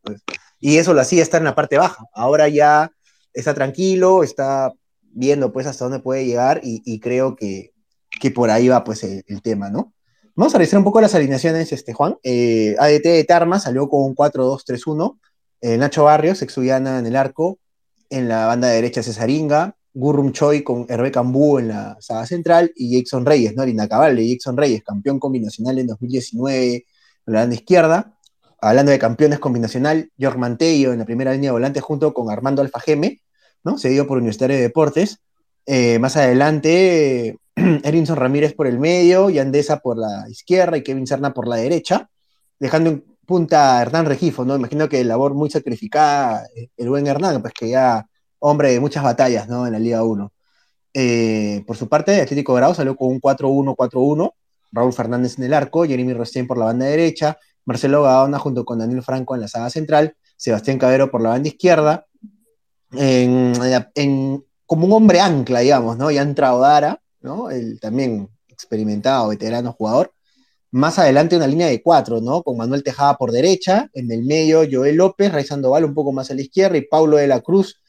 y 0.59 0.79
eso 0.79 0.95
lo 0.95 1.01
hacía 1.01 1.23
estar 1.23 1.41
en 1.41 1.47
la 1.47 1.55
parte 1.55 1.77
baja. 1.77 2.05
Ahora 2.15 2.49
ya 2.49 2.91
está 3.33 3.55
tranquilo, 3.55 4.23
está 4.23 4.73
viendo 5.13 5.53
pues 5.53 5.67
hasta 5.67 5.85
dónde 5.85 6.01
puede 6.01 6.27
llegar 6.27 6.61
y, 6.63 7.01
creo 7.01 7.37
que, 7.37 7.73
que, 8.21 8.31
por 8.31 8.51
ahí 8.51 8.69
va 8.69 8.85
pues 8.85 9.05
el 9.05 9.43
tema, 9.43 9.71
¿no? 9.71 9.93
Vamos 10.35 10.55
a 10.55 10.59
revisar 10.59 10.79
un 10.79 10.85
poco 10.85 11.03
las 11.03 11.15
alineaciones, 11.15 11.73
este, 11.73 11.93
Juan. 11.93 12.17
Eh, 12.23 12.75
ADT 12.79 13.03
de 13.03 13.25
Tarma 13.25 13.59
salió 13.59 13.91
con 13.91 14.03
un 14.03 14.15
4-2-3-1. 14.15 15.19
Eh, 15.61 15.77
Nacho 15.77 16.05
Barrios, 16.05 16.41
Exuyana 16.41 16.99
en 16.99 17.07
el 17.07 17.17
arco. 17.17 17.59
En 18.09 18.29
la 18.29 18.47
banda 18.47 18.69
derecha 18.69 19.03
Cesaringa. 19.03 19.77
Gurrum 19.93 20.33
Choi 20.33 20.63
con 20.63 20.87
Hervé 20.89 21.13
Cambú 21.13 21.59
en 21.59 21.69
la 21.69 21.99
saga 22.01 22.25
central. 22.25 22.73
Y 22.75 22.97
Jackson 22.97 23.27
Reyes, 23.27 23.55
¿no? 23.55 23.89
Cabal 23.89 24.19
Jackson 24.19 24.57
Reyes, 24.57 24.83
campeón 24.83 25.19
combinacional 25.19 25.79
en 25.79 25.89
2019 25.89 26.75
en 26.77 26.85
la 27.27 27.41
banda 27.41 27.55
izquierda. 27.55 28.19
Hablando 28.59 28.91
de 28.91 28.99
campeones 28.99 29.39
combinacional, 29.39 30.11
Jorge 30.19 30.39
Mantello 30.39 30.95
en 30.95 31.01
la 31.01 31.05
primera 31.05 31.33
línea 31.35 31.49
de 31.49 31.53
volante 31.53 31.81
junto 31.81 32.15
con 32.15 32.31
Armando 32.31 32.63
Alfajeme, 32.63 33.21
¿no? 33.65 33.79
Cedido 33.79 34.07
por 34.07 34.19
Universitario 34.19 34.57
de 34.57 34.63
Deportes. 34.63 35.21
Eh, 35.67 35.99
más 35.99 36.17
adelante, 36.17 37.39
Erinson 37.55 38.17
Ramírez 38.17 38.55
por 38.55 38.67
el 38.67 38.79
medio, 38.79 39.31
Yandesa 39.31 39.79
por 39.79 39.99
la 39.99 40.27
izquierda 40.29 40.77
y 40.77 40.83
Kevin 40.83 41.07
Serna 41.07 41.33
por 41.33 41.47
la 41.47 41.57
derecha, 41.57 42.09
dejando 42.59 42.91
en 42.91 43.05
punta 43.27 43.79
a 43.79 43.83
Hernán 43.83 44.07
Regifo, 44.07 44.45
¿no? 44.45 44.57
Imagino 44.57 44.89
que 44.89 45.05
labor 45.05 45.35
muy 45.35 45.51
sacrificada 45.51 46.47
eh, 46.57 46.69
el 46.77 46.89
buen 46.89 47.07
Hernán, 47.07 47.41
pues 47.41 47.55
que 47.55 47.69
ya 47.69 48.07
hombre 48.41 48.73
de 48.73 48.81
muchas 48.81 49.05
batallas, 49.05 49.49
¿no? 49.49 49.67
En 49.67 49.73
la 49.73 49.79
Liga 49.79 50.03
1. 50.03 50.33
Eh, 50.95 51.65
por 51.67 51.77
su 51.77 51.89
parte, 51.89 52.21
Atlético 52.21 52.55
Grau 52.55 52.75
salió 52.75 52.97
con 52.97 53.09
un 53.09 53.21
4-1-4-1, 53.21 54.33
Raúl 54.73 54.93
Fernández 54.93 55.39
en 55.39 55.45
el 55.45 55.55
arco, 55.55 55.85
Jeremy 55.85 56.13
Rostén 56.13 56.47
por 56.47 56.59
la 56.59 56.67
banda 56.67 56.87
derecha, 56.87 57.39
Marcelo 57.65 58.03
Gaona 58.03 58.39
junto 58.39 58.65
con 58.65 58.79
Daniel 58.79 59.03
Franco 59.03 59.35
en 59.35 59.43
la 59.43 59.49
saga 59.49 59.71
central, 59.71 60.17
Sebastián 60.37 60.79
Cabero 60.79 61.11
por 61.11 61.23
la 61.23 61.31
banda 61.31 61.49
izquierda, 61.49 62.07
como 62.93 64.87
un 64.87 64.93
hombre 64.93 65.21
ancla, 65.21 65.61
digamos, 65.61 65.97
¿no? 65.99 66.11
Y 66.11 66.19
entrado 66.19 66.61
Dara, 66.61 67.01
¿no? 67.21 67.51
El 67.51 67.81
también 67.81 68.29
experimentado, 68.49 69.29
veterano 69.29 69.73
jugador. 69.73 70.13
Más 70.71 70.99
adelante 70.99 71.37
una 71.37 71.47
línea 71.47 71.67
de 71.67 71.83
cuatro, 71.83 72.21
¿no? 72.21 72.43
Con 72.43 72.57
Manuel 72.57 72.83
Tejada 72.83 73.17
por 73.17 73.31
derecha, 73.31 73.91
en 73.93 74.11
el 74.11 74.25
medio 74.25 74.63
Joel 74.71 74.97
López, 74.97 75.31
Ray 75.31 75.45
Sandoval 75.45 75.85
un 75.85 75.95
poco 75.95 76.13
más 76.13 76.31
a 76.31 76.35
la 76.35 76.41
izquierda 76.41 76.79
y 76.79 76.87
Paulo 76.87 77.19
de 77.19 77.27
la 77.27 77.41
Cruz. 77.41 77.83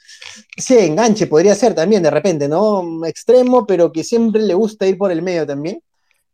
Sí, 0.58 0.78
enganche 0.78 1.28
podría 1.28 1.56
ser 1.56 1.74
también 1.74 2.04
de 2.04 2.10
repente, 2.10 2.50
¿no? 2.50 3.06
Extremo, 3.06 3.66
pero 3.66 3.92
que 3.92 4.04
siempre 4.04 4.42
le 4.42 4.54
gusta 4.54 4.86
ir 4.86 4.98
por 4.98 5.12
el 5.12 5.22
medio 5.22 5.48
también. 5.48 5.82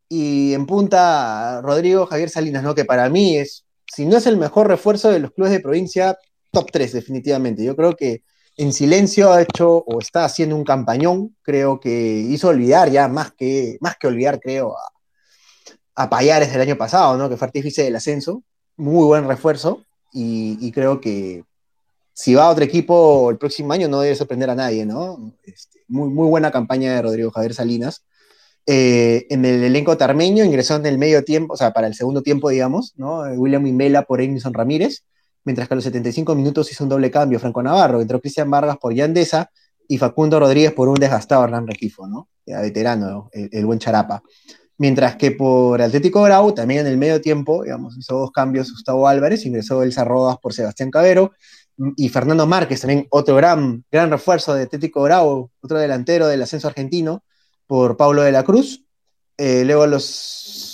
Y 0.07 0.53
en 0.53 0.65
punta 0.65 1.61
Rodrigo 1.61 2.07
Javier 2.07 2.31
Salinas, 2.31 2.63
¿no? 2.63 2.73
Que 2.73 2.85
para 2.85 3.09
mí 3.09 3.37
es, 3.37 3.65
si 3.85 4.07
no 4.07 4.17
es 4.17 4.25
el 4.25 4.37
mejor 4.37 4.67
refuerzo 4.67 5.11
de 5.11 5.19
los 5.19 5.31
clubes 5.31 5.51
de 5.51 5.59
provincia, 5.59 6.17
top 6.51 6.71
3 6.71 6.93
definitivamente. 6.93 7.63
Yo 7.63 7.75
creo 7.75 7.95
que 7.95 8.23
en 8.59 8.73
silencio 8.73 9.31
ha 9.31 9.41
hecho 9.41 9.77
o 9.87 10.01
está 10.01 10.25
haciendo 10.25 10.53
un 10.53 10.65
campañón, 10.65 11.33
creo 11.41 11.79
que 11.79 11.89
hizo 11.89 12.49
olvidar 12.49 12.91
ya 12.91 13.07
más 13.07 13.31
que, 13.31 13.77
más 13.79 13.95
que 13.97 14.07
olvidar, 14.07 14.41
creo, 14.41 14.75
a, 14.75 16.03
a 16.03 16.09
Payares 16.09 16.51
del 16.51 16.59
año 16.59 16.77
pasado, 16.77 17.15
¿no? 17.15 17.29
que 17.29 17.37
fue 17.37 17.47
artífice 17.47 17.83
del 17.83 17.95
ascenso, 17.95 18.43
muy 18.75 19.05
buen 19.05 19.29
refuerzo 19.29 19.85
y, 20.11 20.71
creo 20.73 20.99
que 20.99 21.45
si 22.13 22.35
va 22.35 22.47
a 22.47 22.49
otro 22.49 22.65
equipo 22.65 23.29
el 23.29 23.37
próximo 23.37 23.71
año 23.71 23.87
no 23.87 24.01
debe 24.01 24.15
sorprender 24.15 24.49
a 24.49 24.55
nadie, 24.55 24.85
¿no? 24.85 25.33
Este, 25.43 25.79
muy, 25.87 26.09
buena 26.09 26.51
campaña 26.51 26.93
de 26.93 27.01
Rodrigo 27.01 27.31
Javier 27.31 27.53
Salinas. 27.53 28.03
Eh, 28.65 29.25
en 29.29 29.45
el 29.45 29.63
elenco 29.63 29.95
tarmeño 29.95 30.43
ingresó 30.43 30.75
en 30.75 30.85
el 30.85 30.97
medio 30.97 31.23
tiempo, 31.23 31.53
o 31.53 31.57
sea, 31.57 31.71
para 31.71 31.87
el 31.87 31.95
segundo 31.95 32.23
tiempo, 32.23 32.49
digamos, 32.49 32.93
¿no? 32.97 33.21
William 33.21 33.65
Imela 33.65 34.01
por 34.01 34.19
Edmison 34.19 34.53
Ramírez, 34.53 35.05
mientras 35.45 35.67
que 35.67 35.73
a 35.73 35.75
los 35.75 35.83
75 35.83 36.35
minutos 36.35 36.71
hizo 36.71 36.83
un 36.83 36.89
doble 36.89 37.11
cambio 37.11 37.39
Franco 37.39 37.63
Navarro, 37.63 38.01
entró 38.01 38.19
Cristian 38.19 38.49
Vargas 38.49 38.77
por 38.77 38.93
Yandesa 38.93 39.49
y 39.87 39.97
Facundo 39.97 40.39
Rodríguez 40.39 40.71
por 40.73 40.87
un 40.87 40.95
desgastado 40.95 41.43
Hernán 41.43 41.67
Regifo, 41.67 42.07
¿no? 42.07 42.29
Veterano, 42.45 43.29
el, 43.31 43.65
buen 43.65 43.79
Charapa. 43.79 44.23
Mientras 44.77 45.15
que 45.15 45.31
por 45.31 45.81
Atlético 45.81 46.21
Grau, 46.23 46.53
también 46.53 46.81
en 46.81 46.87
el 46.87 46.97
medio 46.97 47.19
tiempo, 47.21 47.63
digamos, 47.63 47.97
hizo 47.97 48.17
dos 48.17 48.31
cambios 48.31 48.71
Gustavo 48.71 49.07
Álvarez, 49.07 49.45
ingresó 49.45 49.83
Elsa 49.83 50.03
Rodas 50.03 50.37
por 50.41 50.53
Sebastián 50.53 50.89
Cabero, 50.89 51.33
y 51.95 52.09
Fernando 52.09 52.45
Márquez, 52.45 52.81
también 52.81 53.07
otro 53.09 53.35
gran, 53.35 53.85
gran 53.91 54.09
refuerzo 54.09 54.53
de 54.53 54.63
Atlético 54.63 55.01
Grau, 55.03 55.49
otro 55.61 55.79
delantero 55.79 56.27
del 56.27 56.41
ascenso 56.41 56.67
argentino, 56.67 57.23
por 57.67 57.97
Pablo 57.97 58.21
de 58.23 58.31
la 58.31 58.43
Cruz. 58.43 58.83
Eh, 59.37 59.63
luego 59.63 59.87
los, 59.87 60.68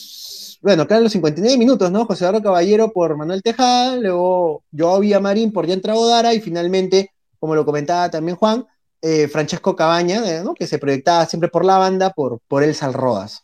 bueno, 0.65 0.87
quedan 0.87 1.03
los 1.03 1.11
59 1.11 1.57
minutos, 1.57 1.91
¿no? 1.91 2.05
José 2.05 2.23
Eduardo 2.23 2.41
Caballero 2.41 2.91
por 2.91 3.15
Manuel 3.15 3.41
Tejada, 3.43 3.97
luego 3.97 4.63
Joao 4.75 4.99
Villamarín 4.99 5.53
por 5.53 5.67
Yantra 5.67 5.95
Odara 5.95 6.33
y 6.33 6.41
finalmente, 6.41 7.11
como 7.39 7.55
lo 7.55 7.65
comentaba 7.65 8.09
también 8.09 8.35
Juan, 8.35 8.65
eh, 9.01 9.27
Francesco 9.27 9.75
Cabaña, 9.75 10.23
eh, 10.25 10.43
¿no? 10.43 10.53
que 10.53 10.67
se 10.67 10.79
proyectaba 10.79 11.25
siempre 11.25 11.49
por 11.49 11.63
la 11.63 11.77
banda, 11.77 12.09
por, 12.11 12.39
por 12.47 12.63
El 12.63 12.75
Salrodas. 12.75 13.43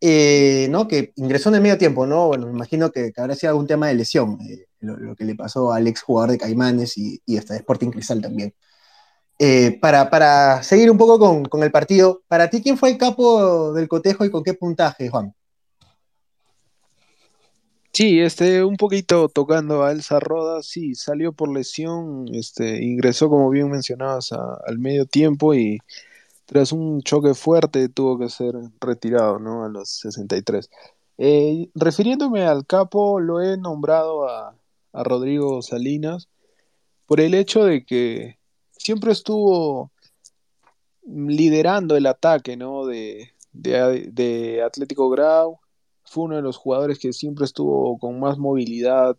¿no? 0.00 0.86
Que 0.88 1.12
ingresó 1.16 1.48
en 1.48 1.56
el 1.56 1.60
medio 1.62 1.78
tiempo, 1.78 2.06
¿no? 2.06 2.28
Bueno, 2.28 2.46
me 2.46 2.52
imagino 2.52 2.92
que, 2.92 3.12
habrá 3.16 3.34
sido 3.34 3.50
algún 3.50 3.66
tema 3.66 3.88
de 3.88 3.94
lesión, 3.94 4.38
lo, 4.80 5.16
que 5.16 5.24
le 5.24 5.34
pasó 5.34 5.72
al 5.72 5.86
ex 5.88 6.02
jugador 6.02 6.30
de 6.30 6.38
Caimanes 6.38 6.96
y, 6.96 7.20
y 7.26 7.38
hasta 7.38 7.54
de 7.54 7.60
Sporting 7.60 7.90
Cristal 7.90 8.20
también. 8.22 8.54
Eh, 9.38 9.78
para, 9.80 10.62
seguir 10.62 10.90
un 10.90 10.96
poco 10.96 11.48
con, 11.48 11.62
el 11.62 11.70
partido, 11.70 12.22
para 12.28 12.48
ti, 12.48 12.62
¿quién 12.62 12.78
fue 12.78 12.90
el 12.90 12.98
capo 12.98 13.72
del 13.74 13.88
cotejo 13.88 14.24
y 14.24 14.30
con 14.30 14.42
qué 14.42 14.54
puntaje, 14.54 15.08
Juan? 15.08 15.34
Sí, 17.96 18.20
este, 18.20 18.62
un 18.62 18.76
poquito 18.76 19.30
tocando 19.30 19.82
a 19.82 19.90
Elsa 19.90 20.20
Roda, 20.20 20.62
sí, 20.62 20.94
salió 20.94 21.32
por 21.32 21.50
lesión, 21.50 22.26
este, 22.34 22.84
ingresó, 22.84 23.30
como 23.30 23.48
bien 23.48 23.70
mencionabas, 23.70 24.32
al 24.32 24.78
medio 24.78 25.06
tiempo 25.06 25.54
y 25.54 25.78
tras 26.44 26.72
un 26.72 27.00
choque 27.00 27.32
fuerte 27.32 27.88
tuvo 27.88 28.18
que 28.18 28.28
ser 28.28 28.54
retirado, 28.82 29.38
¿no? 29.38 29.64
A 29.64 29.70
los 29.70 29.88
63. 29.88 30.68
Eh, 31.16 31.70
refiriéndome 31.74 32.42
al 32.44 32.66
capo, 32.66 33.18
lo 33.18 33.40
he 33.40 33.56
nombrado 33.56 34.28
a, 34.28 34.54
a 34.92 35.02
Rodrigo 35.02 35.62
Salinas 35.62 36.28
por 37.06 37.20
el 37.22 37.32
hecho 37.32 37.64
de 37.64 37.86
que 37.86 38.38
siempre 38.72 39.12
estuvo 39.12 39.90
liderando 41.06 41.96
el 41.96 42.04
ataque, 42.04 42.58
¿no? 42.58 42.84
De, 42.84 43.30
de, 43.52 44.62
Atlético 44.62 45.08
Grau. 45.08 45.60
Fue 46.06 46.24
uno 46.24 46.36
de 46.36 46.42
los 46.42 46.56
jugadores 46.56 46.98
que 46.98 47.12
siempre 47.12 47.44
estuvo 47.44 47.98
con 47.98 48.18
más 48.18 48.38
movilidad 48.38 49.16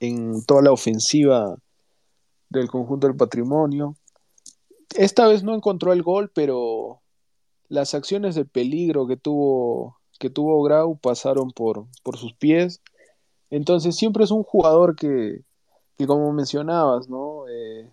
en 0.00 0.44
toda 0.44 0.62
la 0.62 0.72
ofensiva 0.72 1.56
del 2.48 2.68
conjunto 2.68 3.06
del 3.06 3.16
patrimonio. 3.16 3.96
Esta 4.96 5.26
vez 5.26 5.42
no 5.42 5.54
encontró 5.54 5.92
el 5.92 6.02
gol, 6.02 6.30
pero 6.34 7.00
las 7.68 7.94
acciones 7.94 8.34
de 8.34 8.44
peligro 8.44 9.06
que 9.06 9.16
tuvo, 9.16 9.98
que 10.18 10.30
tuvo 10.30 10.62
Grau 10.62 10.96
pasaron 10.96 11.50
por, 11.50 11.86
por 12.02 12.16
sus 12.16 12.32
pies. 12.34 12.80
Entonces 13.50 13.96
siempre 13.96 14.24
es 14.24 14.30
un 14.30 14.42
jugador 14.42 14.96
que, 14.96 15.42
que 15.96 16.06
como 16.06 16.32
mencionabas, 16.32 17.08
¿no? 17.08 17.46
Eh, 17.48 17.90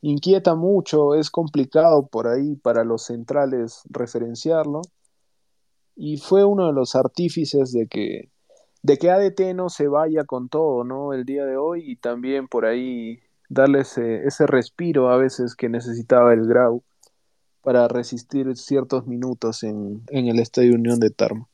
inquieta 0.00 0.54
mucho, 0.54 1.14
es 1.14 1.30
complicado 1.30 2.06
por 2.06 2.28
ahí 2.28 2.56
para 2.56 2.84
los 2.84 3.04
centrales 3.04 3.82
referenciarlo. 3.90 4.82
Y 6.00 6.18
fue 6.18 6.44
uno 6.44 6.68
de 6.68 6.72
los 6.72 6.94
artífices 6.94 7.72
de 7.72 7.88
que, 7.88 8.30
de 8.82 8.98
que 8.98 9.10
ADT 9.10 9.54
no 9.54 9.68
se 9.68 9.88
vaya 9.88 10.24
con 10.24 10.48
todo, 10.48 10.84
¿no? 10.84 11.12
El 11.12 11.24
día 11.24 11.44
de 11.44 11.56
hoy 11.56 11.82
y 11.84 11.96
también 11.96 12.46
por 12.46 12.66
ahí 12.66 13.18
darle 13.48 13.80
ese, 13.80 14.24
ese 14.24 14.46
respiro 14.46 15.10
a 15.10 15.16
veces 15.16 15.56
que 15.56 15.68
necesitaba 15.68 16.32
el 16.32 16.46
Grau 16.46 16.84
para 17.62 17.88
resistir 17.88 18.56
ciertos 18.56 19.08
minutos 19.08 19.64
en, 19.64 20.04
en 20.08 20.28
el 20.28 20.38
Estadio 20.38 20.74
Unión 20.74 21.00
de 21.00 21.10
Tarma. 21.10 21.48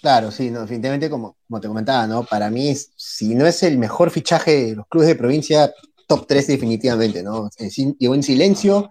Claro, 0.00 0.30
sí, 0.30 0.50
no, 0.52 0.60
definitivamente 0.60 1.10
como, 1.10 1.36
como 1.48 1.60
te 1.60 1.66
comentaba, 1.66 2.06
¿no? 2.06 2.22
Para 2.22 2.50
mí, 2.50 2.72
si 2.96 3.34
no 3.34 3.46
es 3.46 3.64
el 3.64 3.78
mejor 3.78 4.10
fichaje 4.10 4.68
de 4.68 4.76
los 4.76 4.86
clubes 4.86 5.08
de 5.08 5.16
provincia, 5.16 5.72
top 6.06 6.26
3 6.26 6.46
definitivamente, 6.46 7.22
¿no? 7.22 7.50
llegó 7.98 8.14
en 8.14 8.22
silencio 8.22 8.90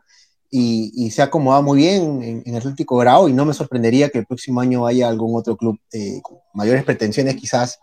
y, 0.50 1.12
se 1.12 1.22
ha 1.22 1.26
acomodado 1.26 1.64
muy 1.64 1.80
bien 1.80 2.44
en, 2.46 2.56
Atlético 2.56 2.98
Grau 2.98 3.28
y 3.28 3.34
no 3.34 3.46
me 3.46 3.54
sorprendería 3.54 4.10
que 4.10 4.20
el 4.20 4.26
próximo 4.26 4.62
año 4.62 4.86
haya 4.86 5.08
algún 5.08 5.36
otro 5.36 5.58
club 5.58 5.80
eh, 5.92 6.20
con 6.22 6.38
mayores 6.54 6.84
pretensiones 6.84 7.36
quizás. 7.36 7.80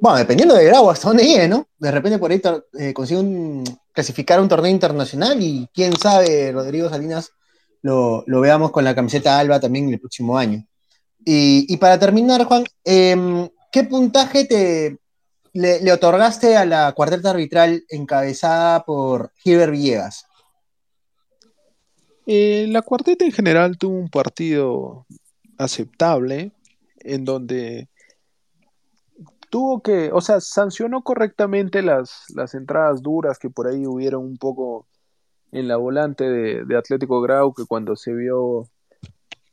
Bueno, 0.00 0.18
dependiendo 0.18 0.54
de 0.54 0.64
Grau, 0.64 0.90
hasta 0.90 1.08
dónde 1.08 1.24
llegue, 1.24 1.48
¿no? 1.48 1.66
De 1.78 1.90
repente 1.90 2.18
por 2.18 2.30
ahí 2.30 2.40
eh, 2.78 2.92
consigue 2.94 3.20
un, 3.20 3.64
clasificar 3.92 4.40
un 4.40 4.48
torneo 4.48 4.70
internacional 4.70 5.42
y 5.42 5.68
quién 5.74 5.96
sabe, 5.96 6.52
Rodrigo 6.52 6.88
Salinas 6.88 7.32
lo, 7.82 8.24
veamos 8.26 8.70
con 8.70 8.84
la 8.84 8.94
camiseta 8.94 9.38
Alba 9.38 9.60
también 9.60 9.90
el 9.90 10.00
próximo 10.00 10.36
año. 10.36 10.64
Y, 11.24 11.76
para 11.76 11.98
terminar, 11.98 12.44
Juan, 12.44 12.64
em, 12.84 13.48
¿qué 13.70 13.84
puntaje 13.84 14.46
te, 14.46 14.98
le, 15.52 15.92
otorgaste 15.92 16.56
a 16.56 16.64
la 16.64 16.92
cuarteta 16.92 17.30
arbitral 17.30 17.84
encabezada 17.88 18.84
por 18.84 19.32
Gilbert 19.36 19.72
Villegas? 19.72 20.24
Eh, 22.30 22.66
la 22.68 22.82
cuarteta 22.82 23.24
en 23.24 23.32
general 23.32 23.78
tuvo 23.78 23.96
un 23.96 24.10
partido 24.10 25.06
aceptable 25.56 26.52
en 26.98 27.24
donde 27.24 27.88
tuvo 29.48 29.80
que, 29.80 30.10
o 30.12 30.20
sea, 30.20 30.38
sancionó 30.42 31.02
correctamente 31.02 31.80
las, 31.80 32.24
las 32.34 32.52
entradas 32.52 33.00
duras 33.02 33.38
que 33.38 33.48
por 33.48 33.66
ahí 33.66 33.86
hubieron 33.86 34.24
un 34.24 34.36
poco 34.36 34.86
en 35.52 35.68
la 35.68 35.78
volante 35.78 36.24
de, 36.24 36.66
de, 36.66 36.76
Atlético 36.76 37.22
Grau, 37.22 37.54
que 37.54 37.64
cuando 37.64 37.96
se 37.96 38.12
vio 38.12 38.68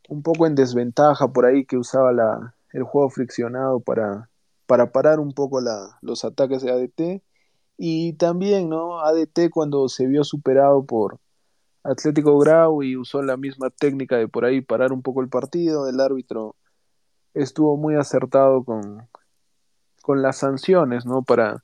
un 0.09 0.21
poco 0.21 0.45
en 0.45 0.55
desventaja 0.55 1.29
por 1.29 1.45
ahí 1.45 1.65
que 1.65 1.77
usaba 1.77 2.11
la, 2.11 2.55
el 2.73 2.83
juego 2.83 3.09
friccionado 3.09 3.79
para, 3.79 4.29
para 4.65 4.91
parar 4.91 5.21
un 5.21 5.31
poco 5.31 5.61
la, 5.61 5.97
los 6.01 6.25
ataques 6.25 6.61
de 6.61 6.71
ADT. 6.71 7.23
Y 7.77 8.13
también, 8.17 8.67
¿no? 8.67 8.99
ADT 8.99 9.49
cuando 9.49 9.87
se 9.87 10.07
vio 10.07 10.25
superado 10.25 10.83
por 10.83 11.19
Atlético 11.85 12.37
Grau 12.39 12.81
y 12.81 12.97
usó 12.97 13.21
la 13.21 13.37
misma 13.37 13.69
técnica 13.69 14.17
de 14.17 14.27
por 14.27 14.43
ahí 14.43 14.61
parar 14.61 14.91
un 14.91 15.03
poco 15.03 15.21
el 15.21 15.29
partido, 15.29 15.87
el 15.87 15.99
árbitro 15.99 16.55
estuvo 17.33 17.77
muy 17.77 17.95
acertado 17.95 18.63
con, 18.63 19.07
con 20.01 20.21
las 20.21 20.37
sanciones, 20.37 21.05
¿no? 21.05 21.21
Para, 21.21 21.63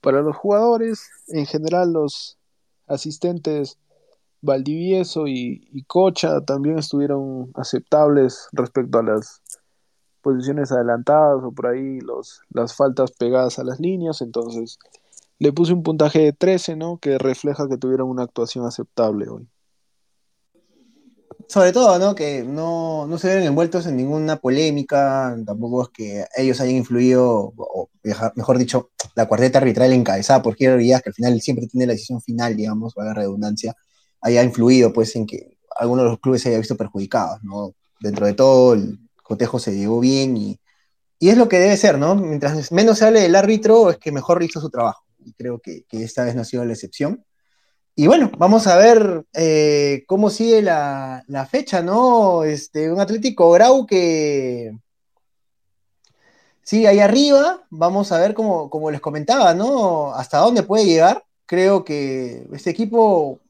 para 0.00 0.20
los 0.20 0.36
jugadores, 0.36 1.08
en 1.28 1.46
general 1.46 1.92
los 1.92 2.38
asistentes 2.86 3.78
Valdivieso 4.42 5.26
y, 5.26 5.84
Cocha 5.86 6.40
también 6.40 6.78
estuvieron 6.78 7.50
aceptables 7.54 8.48
respecto 8.52 8.98
a 8.98 9.02
las 9.02 9.42
posiciones 10.22 10.72
adelantadas 10.72 11.42
o 11.44 11.52
por 11.52 11.68
ahí 11.68 12.00
los, 12.00 12.40
las 12.50 12.74
faltas 12.74 13.12
pegadas 13.12 13.58
a 13.58 13.64
las 13.64 13.80
líneas, 13.80 14.20
entonces 14.22 14.78
le 15.38 15.52
puse 15.52 15.72
un 15.72 15.82
puntaje 15.82 16.20
de 16.20 16.32
13, 16.32 16.76
¿no? 16.76 16.98
Que 16.98 17.18
refleja 17.18 17.68
que 17.68 17.76
tuvieron 17.76 18.08
una 18.08 18.22
actuación 18.22 18.66
aceptable 18.66 19.28
hoy. 19.28 19.48
Sobre 21.48 21.72
todo, 21.72 21.98
¿no? 21.98 22.14
Que 22.14 22.42
no, 22.42 23.08
se 23.18 23.34
ven 23.34 23.44
envueltos 23.44 23.86
en 23.86 23.96
ninguna 23.96 24.36
polémica, 24.36 25.36
tampoco 25.46 25.82
es 25.82 25.88
que 25.90 26.24
ellos 26.36 26.60
hayan 26.60 26.76
influido, 26.76 27.52
o 27.56 27.90
mejor 28.34 28.58
dicho, 28.58 28.90
la 29.14 29.28
cuarteta 29.28 29.58
arbitral 29.58 29.92
encabezada 29.92 30.42
por 30.42 30.56
Giro 30.56 30.76
Villas, 30.76 31.02
que 31.02 31.10
al 31.10 31.14
final 31.14 31.40
siempre 31.40 31.66
tiene 31.66 31.86
la 31.86 31.92
decisión 31.92 32.20
final, 32.20 32.56
digamos, 32.56 32.94
la 32.96 33.14
redundancia, 33.14 33.74
haya 34.22 34.42
influido 34.42 34.92
pues 34.92 35.14
en 35.14 35.26
que 35.26 35.58
alguno 35.78 36.02
de 36.02 36.08
los 36.08 36.20
clubes 36.20 36.42
se 36.42 36.48
haya 36.48 36.58
visto 36.58 36.76
perjudicados, 36.76 37.42
¿no? 37.44 37.74
Dentro 38.00 38.26
de 38.26 38.34
todo, 38.34 38.74
el, 38.74 38.98
Cotejo 39.26 39.58
se 39.58 39.76
llevó 39.76 40.00
bien 40.00 40.36
y, 40.36 40.60
es 41.20 41.36
lo 41.36 41.48
que 41.48 41.58
debe 41.58 41.76
ser, 41.76 41.98
¿no? 41.98 42.14
Mientras 42.14 42.70
menos 42.70 42.98
se 42.98 43.06
hable 43.06 43.20
del 43.20 43.34
árbitro, 43.34 43.90
es 43.90 43.98
que 43.98 44.12
mejor 44.12 44.42
hizo 44.42 44.60
su 44.60 44.70
trabajo. 44.70 45.05
Y 45.26 45.32
creo 45.34 45.60
que, 45.60 45.84
esta 45.90 46.24
vez 46.24 46.34
no 46.34 46.42
ha 46.42 46.44
sido 46.44 46.64
la 46.64 46.72
excepción. 46.72 47.24
Y 47.96 48.06
bueno, 48.06 48.30
vamos 48.38 48.66
a 48.66 48.76
ver 48.76 49.24
eh, 49.34 50.04
cómo 50.06 50.30
sigue 50.30 50.62
la, 50.62 51.24
fecha, 51.50 51.82
¿no? 51.82 52.44
Este, 52.44 52.92
un 52.92 53.00
Atlético 53.00 53.50
Grau 53.50 53.86
que 53.86 54.72
sigue 56.62 56.88
ahí 56.88 57.00
arriba. 57.00 57.66
Vamos 57.70 58.12
a 58.12 58.20
ver, 58.20 58.34
cómo, 58.34 58.70
como 58.70 58.90
les 58.90 59.00
comentaba, 59.00 59.54
¿no? 59.54 60.14
Hasta 60.14 60.38
dónde 60.38 60.62
puede 60.62 60.84
llegar. 60.84 61.24
Creo 61.46 61.84
que 61.84 62.46
este 62.52 62.70
equipo 62.70 63.40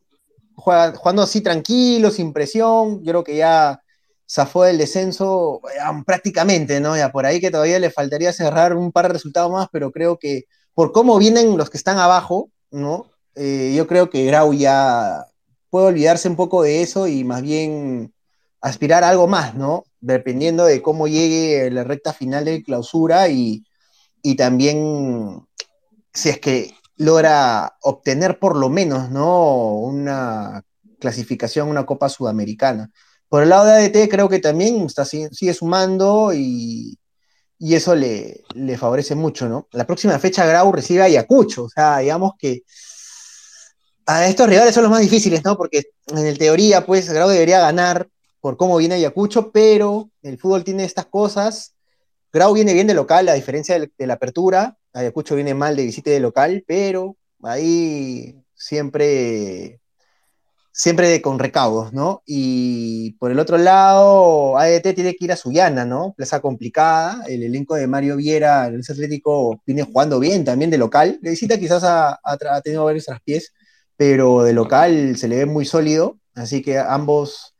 jugando 0.54 1.22
así 1.22 1.42
tranquilo, 1.42 2.10
sin 2.10 2.32
presión. 2.32 3.02
Yo 3.04 3.12
creo 3.12 3.24
que 3.24 3.36
ya 3.36 3.82
zafó 4.28 4.64
del 4.64 4.78
descenso 4.78 5.60
prácticamente, 6.06 6.80
¿no? 6.80 6.96
Ya 6.96 7.12
por 7.12 7.26
ahí 7.26 7.40
que 7.40 7.50
todavía 7.50 7.78
le 7.78 7.90
faltaría 7.90 8.32
cerrar 8.32 8.74
un 8.74 8.92
par 8.92 9.08
de 9.08 9.14
resultados 9.14 9.52
más, 9.52 9.68
pero 9.70 9.92
creo 9.92 10.18
que 10.18 10.44
por 10.76 10.92
cómo 10.92 11.18
vienen 11.18 11.56
los 11.56 11.70
que 11.70 11.78
están 11.78 11.98
abajo, 11.98 12.50
¿no? 12.70 13.10
Eh, 13.34 13.72
yo 13.74 13.86
creo 13.86 14.10
que 14.10 14.26
Grau 14.26 14.52
ya 14.52 15.24
puede 15.70 15.86
olvidarse 15.86 16.28
un 16.28 16.36
poco 16.36 16.62
de 16.62 16.82
eso 16.82 17.08
y 17.08 17.24
más 17.24 17.40
bien 17.40 18.12
aspirar 18.60 19.02
a 19.02 19.08
algo 19.08 19.26
más, 19.26 19.54
¿no? 19.54 19.84
Dependiendo 20.00 20.66
de 20.66 20.82
cómo 20.82 21.08
llegue 21.08 21.70
la 21.70 21.82
recta 21.82 22.12
final 22.12 22.44
de 22.44 22.62
clausura 22.62 23.28
y, 23.30 23.64
y 24.20 24.36
también 24.36 25.40
si 26.12 26.28
es 26.28 26.40
que 26.40 26.74
logra 26.96 27.78
obtener 27.80 28.38
por 28.38 28.54
lo 28.54 28.68
menos, 28.68 29.10
¿no? 29.10 29.76
Una 29.76 30.62
clasificación, 31.00 31.68
una 31.68 31.86
Copa 31.86 32.10
Sudamericana. 32.10 32.90
Por 33.30 33.42
el 33.42 33.48
lado 33.48 33.64
de 33.64 33.86
ADT 33.86 34.10
creo 34.10 34.28
que 34.28 34.40
también 34.40 34.82
está, 34.82 35.06
sigue 35.06 35.54
sumando 35.54 36.34
y, 36.34 36.98
y 37.58 37.74
eso 37.74 37.94
le, 37.94 38.42
le, 38.54 38.76
favorece 38.76 39.14
mucho, 39.14 39.48
¿no? 39.48 39.68
La 39.72 39.86
próxima 39.86 40.18
fecha 40.18 40.44
Grau 40.46 40.72
recibe 40.72 41.02
a 41.02 41.04
Ayacucho, 41.04 41.64
o 41.64 41.68
sea, 41.68 41.98
digamos 41.98 42.32
que 42.38 42.62
a 44.06 44.26
estos 44.28 44.48
rivales 44.48 44.74
son 44.74 44.84
los 44.84 44.90
más 44.92 45.00
difíciles, 45.00 45.44
¿no? 45.44 45.56
Porque 45.56 45.84
en 46.06 46.26
el 46.26 46.38
teoría, 46.38 46.86
pues, 46.86 47.10
Grau 47.10 47.28
debería 47.28 47.60
ganar 47.60 48.08
por 48.40 48.56
cómo 48.56 48.76
viene 48.76 48.94
Ayacucho, 48.94 49.50
pero 49.50 50.10
el 50.22 50.38
fútbol 50.38 50.62
tiene 50.62 50.84
estas 50.84 51.06
cosas. 51.06 51.74
Grau 52.32 52.54
viene 52.54 52.72
bien 52.72 52.86
de 52.86 52.94
local, 52.94 53.28
a 53.28 53.34
diferencia 53.34 53.78
de, 53.78 54.06
la 54.06 54.14
apertura. 54.14 54.76
Ayacucho 54.92 55.34
viene 55.34 55.54
mal 55.54 55.74
de 55.74 55.84
visita 55.84 56.10
de 56.10 56.20
local, 56.20 56.62
pero 56.66 57.16
ahí 57.42 58.36
siempre 58.54 59.80
siempre 60.76 61.22
con 61.22 61.38
recaudos, 61.38 61.94
¿no? 61.94 62.22
Y 62.26 63.12
por 63.12 63.30
el 63.30 63.38
otro 63.38 63.56
lado, 63.56 64.58
ADT 64.58 64.94
tiene 64.94 65.16
que 65.16 65.24
ir 65.24 65.32
a 65.32 65.36
Sullana, 65.36 65.86
¿no? 65.86 66.12
Plaza 66.14 66.40
complicada, 66.40 67.24
el 67.26 67.42
elenco 67.44 67.76
de 67.76 67.86
Mario 67.86 68.16
Viera, 68.16 68.66
el 68.66 68.82
Atlético, 68.82 69.62
viene 69.64 69.84
jugando 69.84 70.20
bien 70.20 70.44
también 70.44 70.70
de 70.70 70.76
local, 70.76 71.18
de 71.22 71.30
visita 71.30 71.58
quizás 71.58 71.82
ha, 71.82 72.20
ha, 72.22 72.60
tenido 72.60 72.84
varios 72.84 73.06
traspiés, 73.06 73.54
pero 73.96 74.42
de 74.42 74.52
local 74.52 75.16
se 75.16 75.28
le 75.28 75.36
ve 75.36 75.46
muy 75.46 75.64
sólido, 75.64 76.18
así 76.34 76.60
que 76.60 76.78
ambos, 76.78 77.54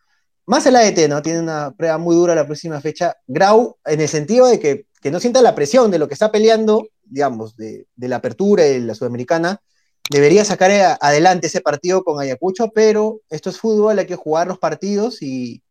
más 0.44 0.66
el 0.66 0.76
ADT, 0.76 1.08
¿no? 1.08 1.22
Tiene 1.22 1.40
una 1.40 1.70
prueba 1.74 1.96
muy 1.96 2.14
dura 2.14 2.34
la 2.34 2.44
próxima 2.44 2.82
fecha, 2.82 3.16
Grau, 3.26 3.78
en 3.86 4.02
el 4.02 4.08
sentido 4.08 4.46
de 4.46 4.60
que, 4.60 4.88
que 5.00 5.10
no 5.10 5.20
sienta 5.20 5.40
la 5.40 5.54
presión 5.54 5.90
de 5.90 5.98
lo 5.98 6.06
que 6.06 6.14
está 6.14 6.30
peleando, 6.30 6.86
digamos, 7.02 7.56
de, 7.56 7.86
de 7.96 8.08
la 8.08 8.16
apertura 8.16 8.66
y 8.66 8.78
la 8.80 8.94
sudamericana, 8.94 9.62
debería 10.10 10.44
sacar 10.44 10.98
adelante 11.00 11.46
ese 11.46 11.60
partido 11.60 12.04
con 12.04 12.20
Ayacucho, 12.20 12.70
pero 12.74 13.20
esto 13.30 13.50
es 13.50 13.58
fútbol, 13.58 13.98
hay 13.98 14.06
que 14.06 14.16
jugar 14.16 14.46
los 14.46 14.58
partidos 14.58 15.22
y, 15.22 15.62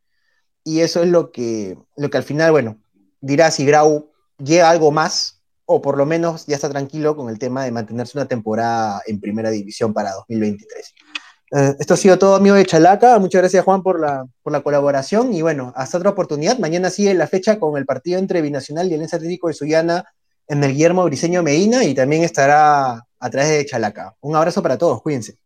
eso 0.66 1.04
es 1.04 1.10
lo 1.10 1.32
que, 1.32 1.78
lo 1.96 2.10
que 2.10 2.18
al 2.18 2.24
final, 2.24 2.52
bueno, 2.52 2.80
dirá 3.22 3.52
si 3.52 3.66
Grau 3.66 4.10
llega 4.40 4.70
algo 4.70 4.92
más 4.92 5.42
o 5.66 5.82
por 5.82 5.98
lo 5.98 6.06
menos 6.06 6.46
ya 6.48 6.56
está 6.56 6.70
tranquilo 6.70 7.16
con 7.16 7.30
el 7.30 7.38
tema 7.38 7.64
de 7.64 7.72
mantenerse 7.72 8.18
una 8.18 8.28
temporada 8.28 9.02
en 9.06 9.20
primera 9.20 9.52
división 9.52 9.94
para 9.94 10.14
2023. 10.14 10.94
Eh, 11.52 11.76
esto 11.80 11.94
ha 11.94 11.98
sido 11.98 12.18
todo, 12.18 12.36
amigo 12.36 12.56
de 12.56 12.66
Chalaca. 12.66 13.18
Muchas 13.20 13.42
gracias, 13.42 13.64
Juan, 13.64 13.84
por 13.84 14.00
la, 14.00 14.26
por 14.44 14.52
la 14.52 14.62
colaboración. 14.62 15.34
Y 15.34 15.42
bueno, 15.42 15.72
hasta 15.76 15.98
otra 15.98 16.12
oportunidad. 16.12 16.58
Mañana 16.60 16.90
sigue 16.90 17.14
la 17.14 17.28
fecha 17.28 17.60
con 17.60 17.78
el 17.78 17.86
partido 17.86 18.20
entre 18.20 18.42
Binacional 18.42 18.90
y 18.90 18.94
Alianza 18.94 19.18
Atlético 19.18 19.48
de 19.48 19.54
Sullana 19.54 20.06
en 20.48 20.64
el 20.64 20.72
Guillermo 20.74 21.04
Briseño 21.06 21.44
Medina 21.44 21.84
y 21.84 21.94
también 21.94 22.24
estará 22.24 23.08
a 23.20 23.30
través 23.30 23.50
de 23.50 23.66
Chalaca. 23.66 24.16
Un 24.22 24.36
abrazo 24.36 24.62
para 24.62 24.78
todos, 24.78 25.02
cuídense. 25.02 25.38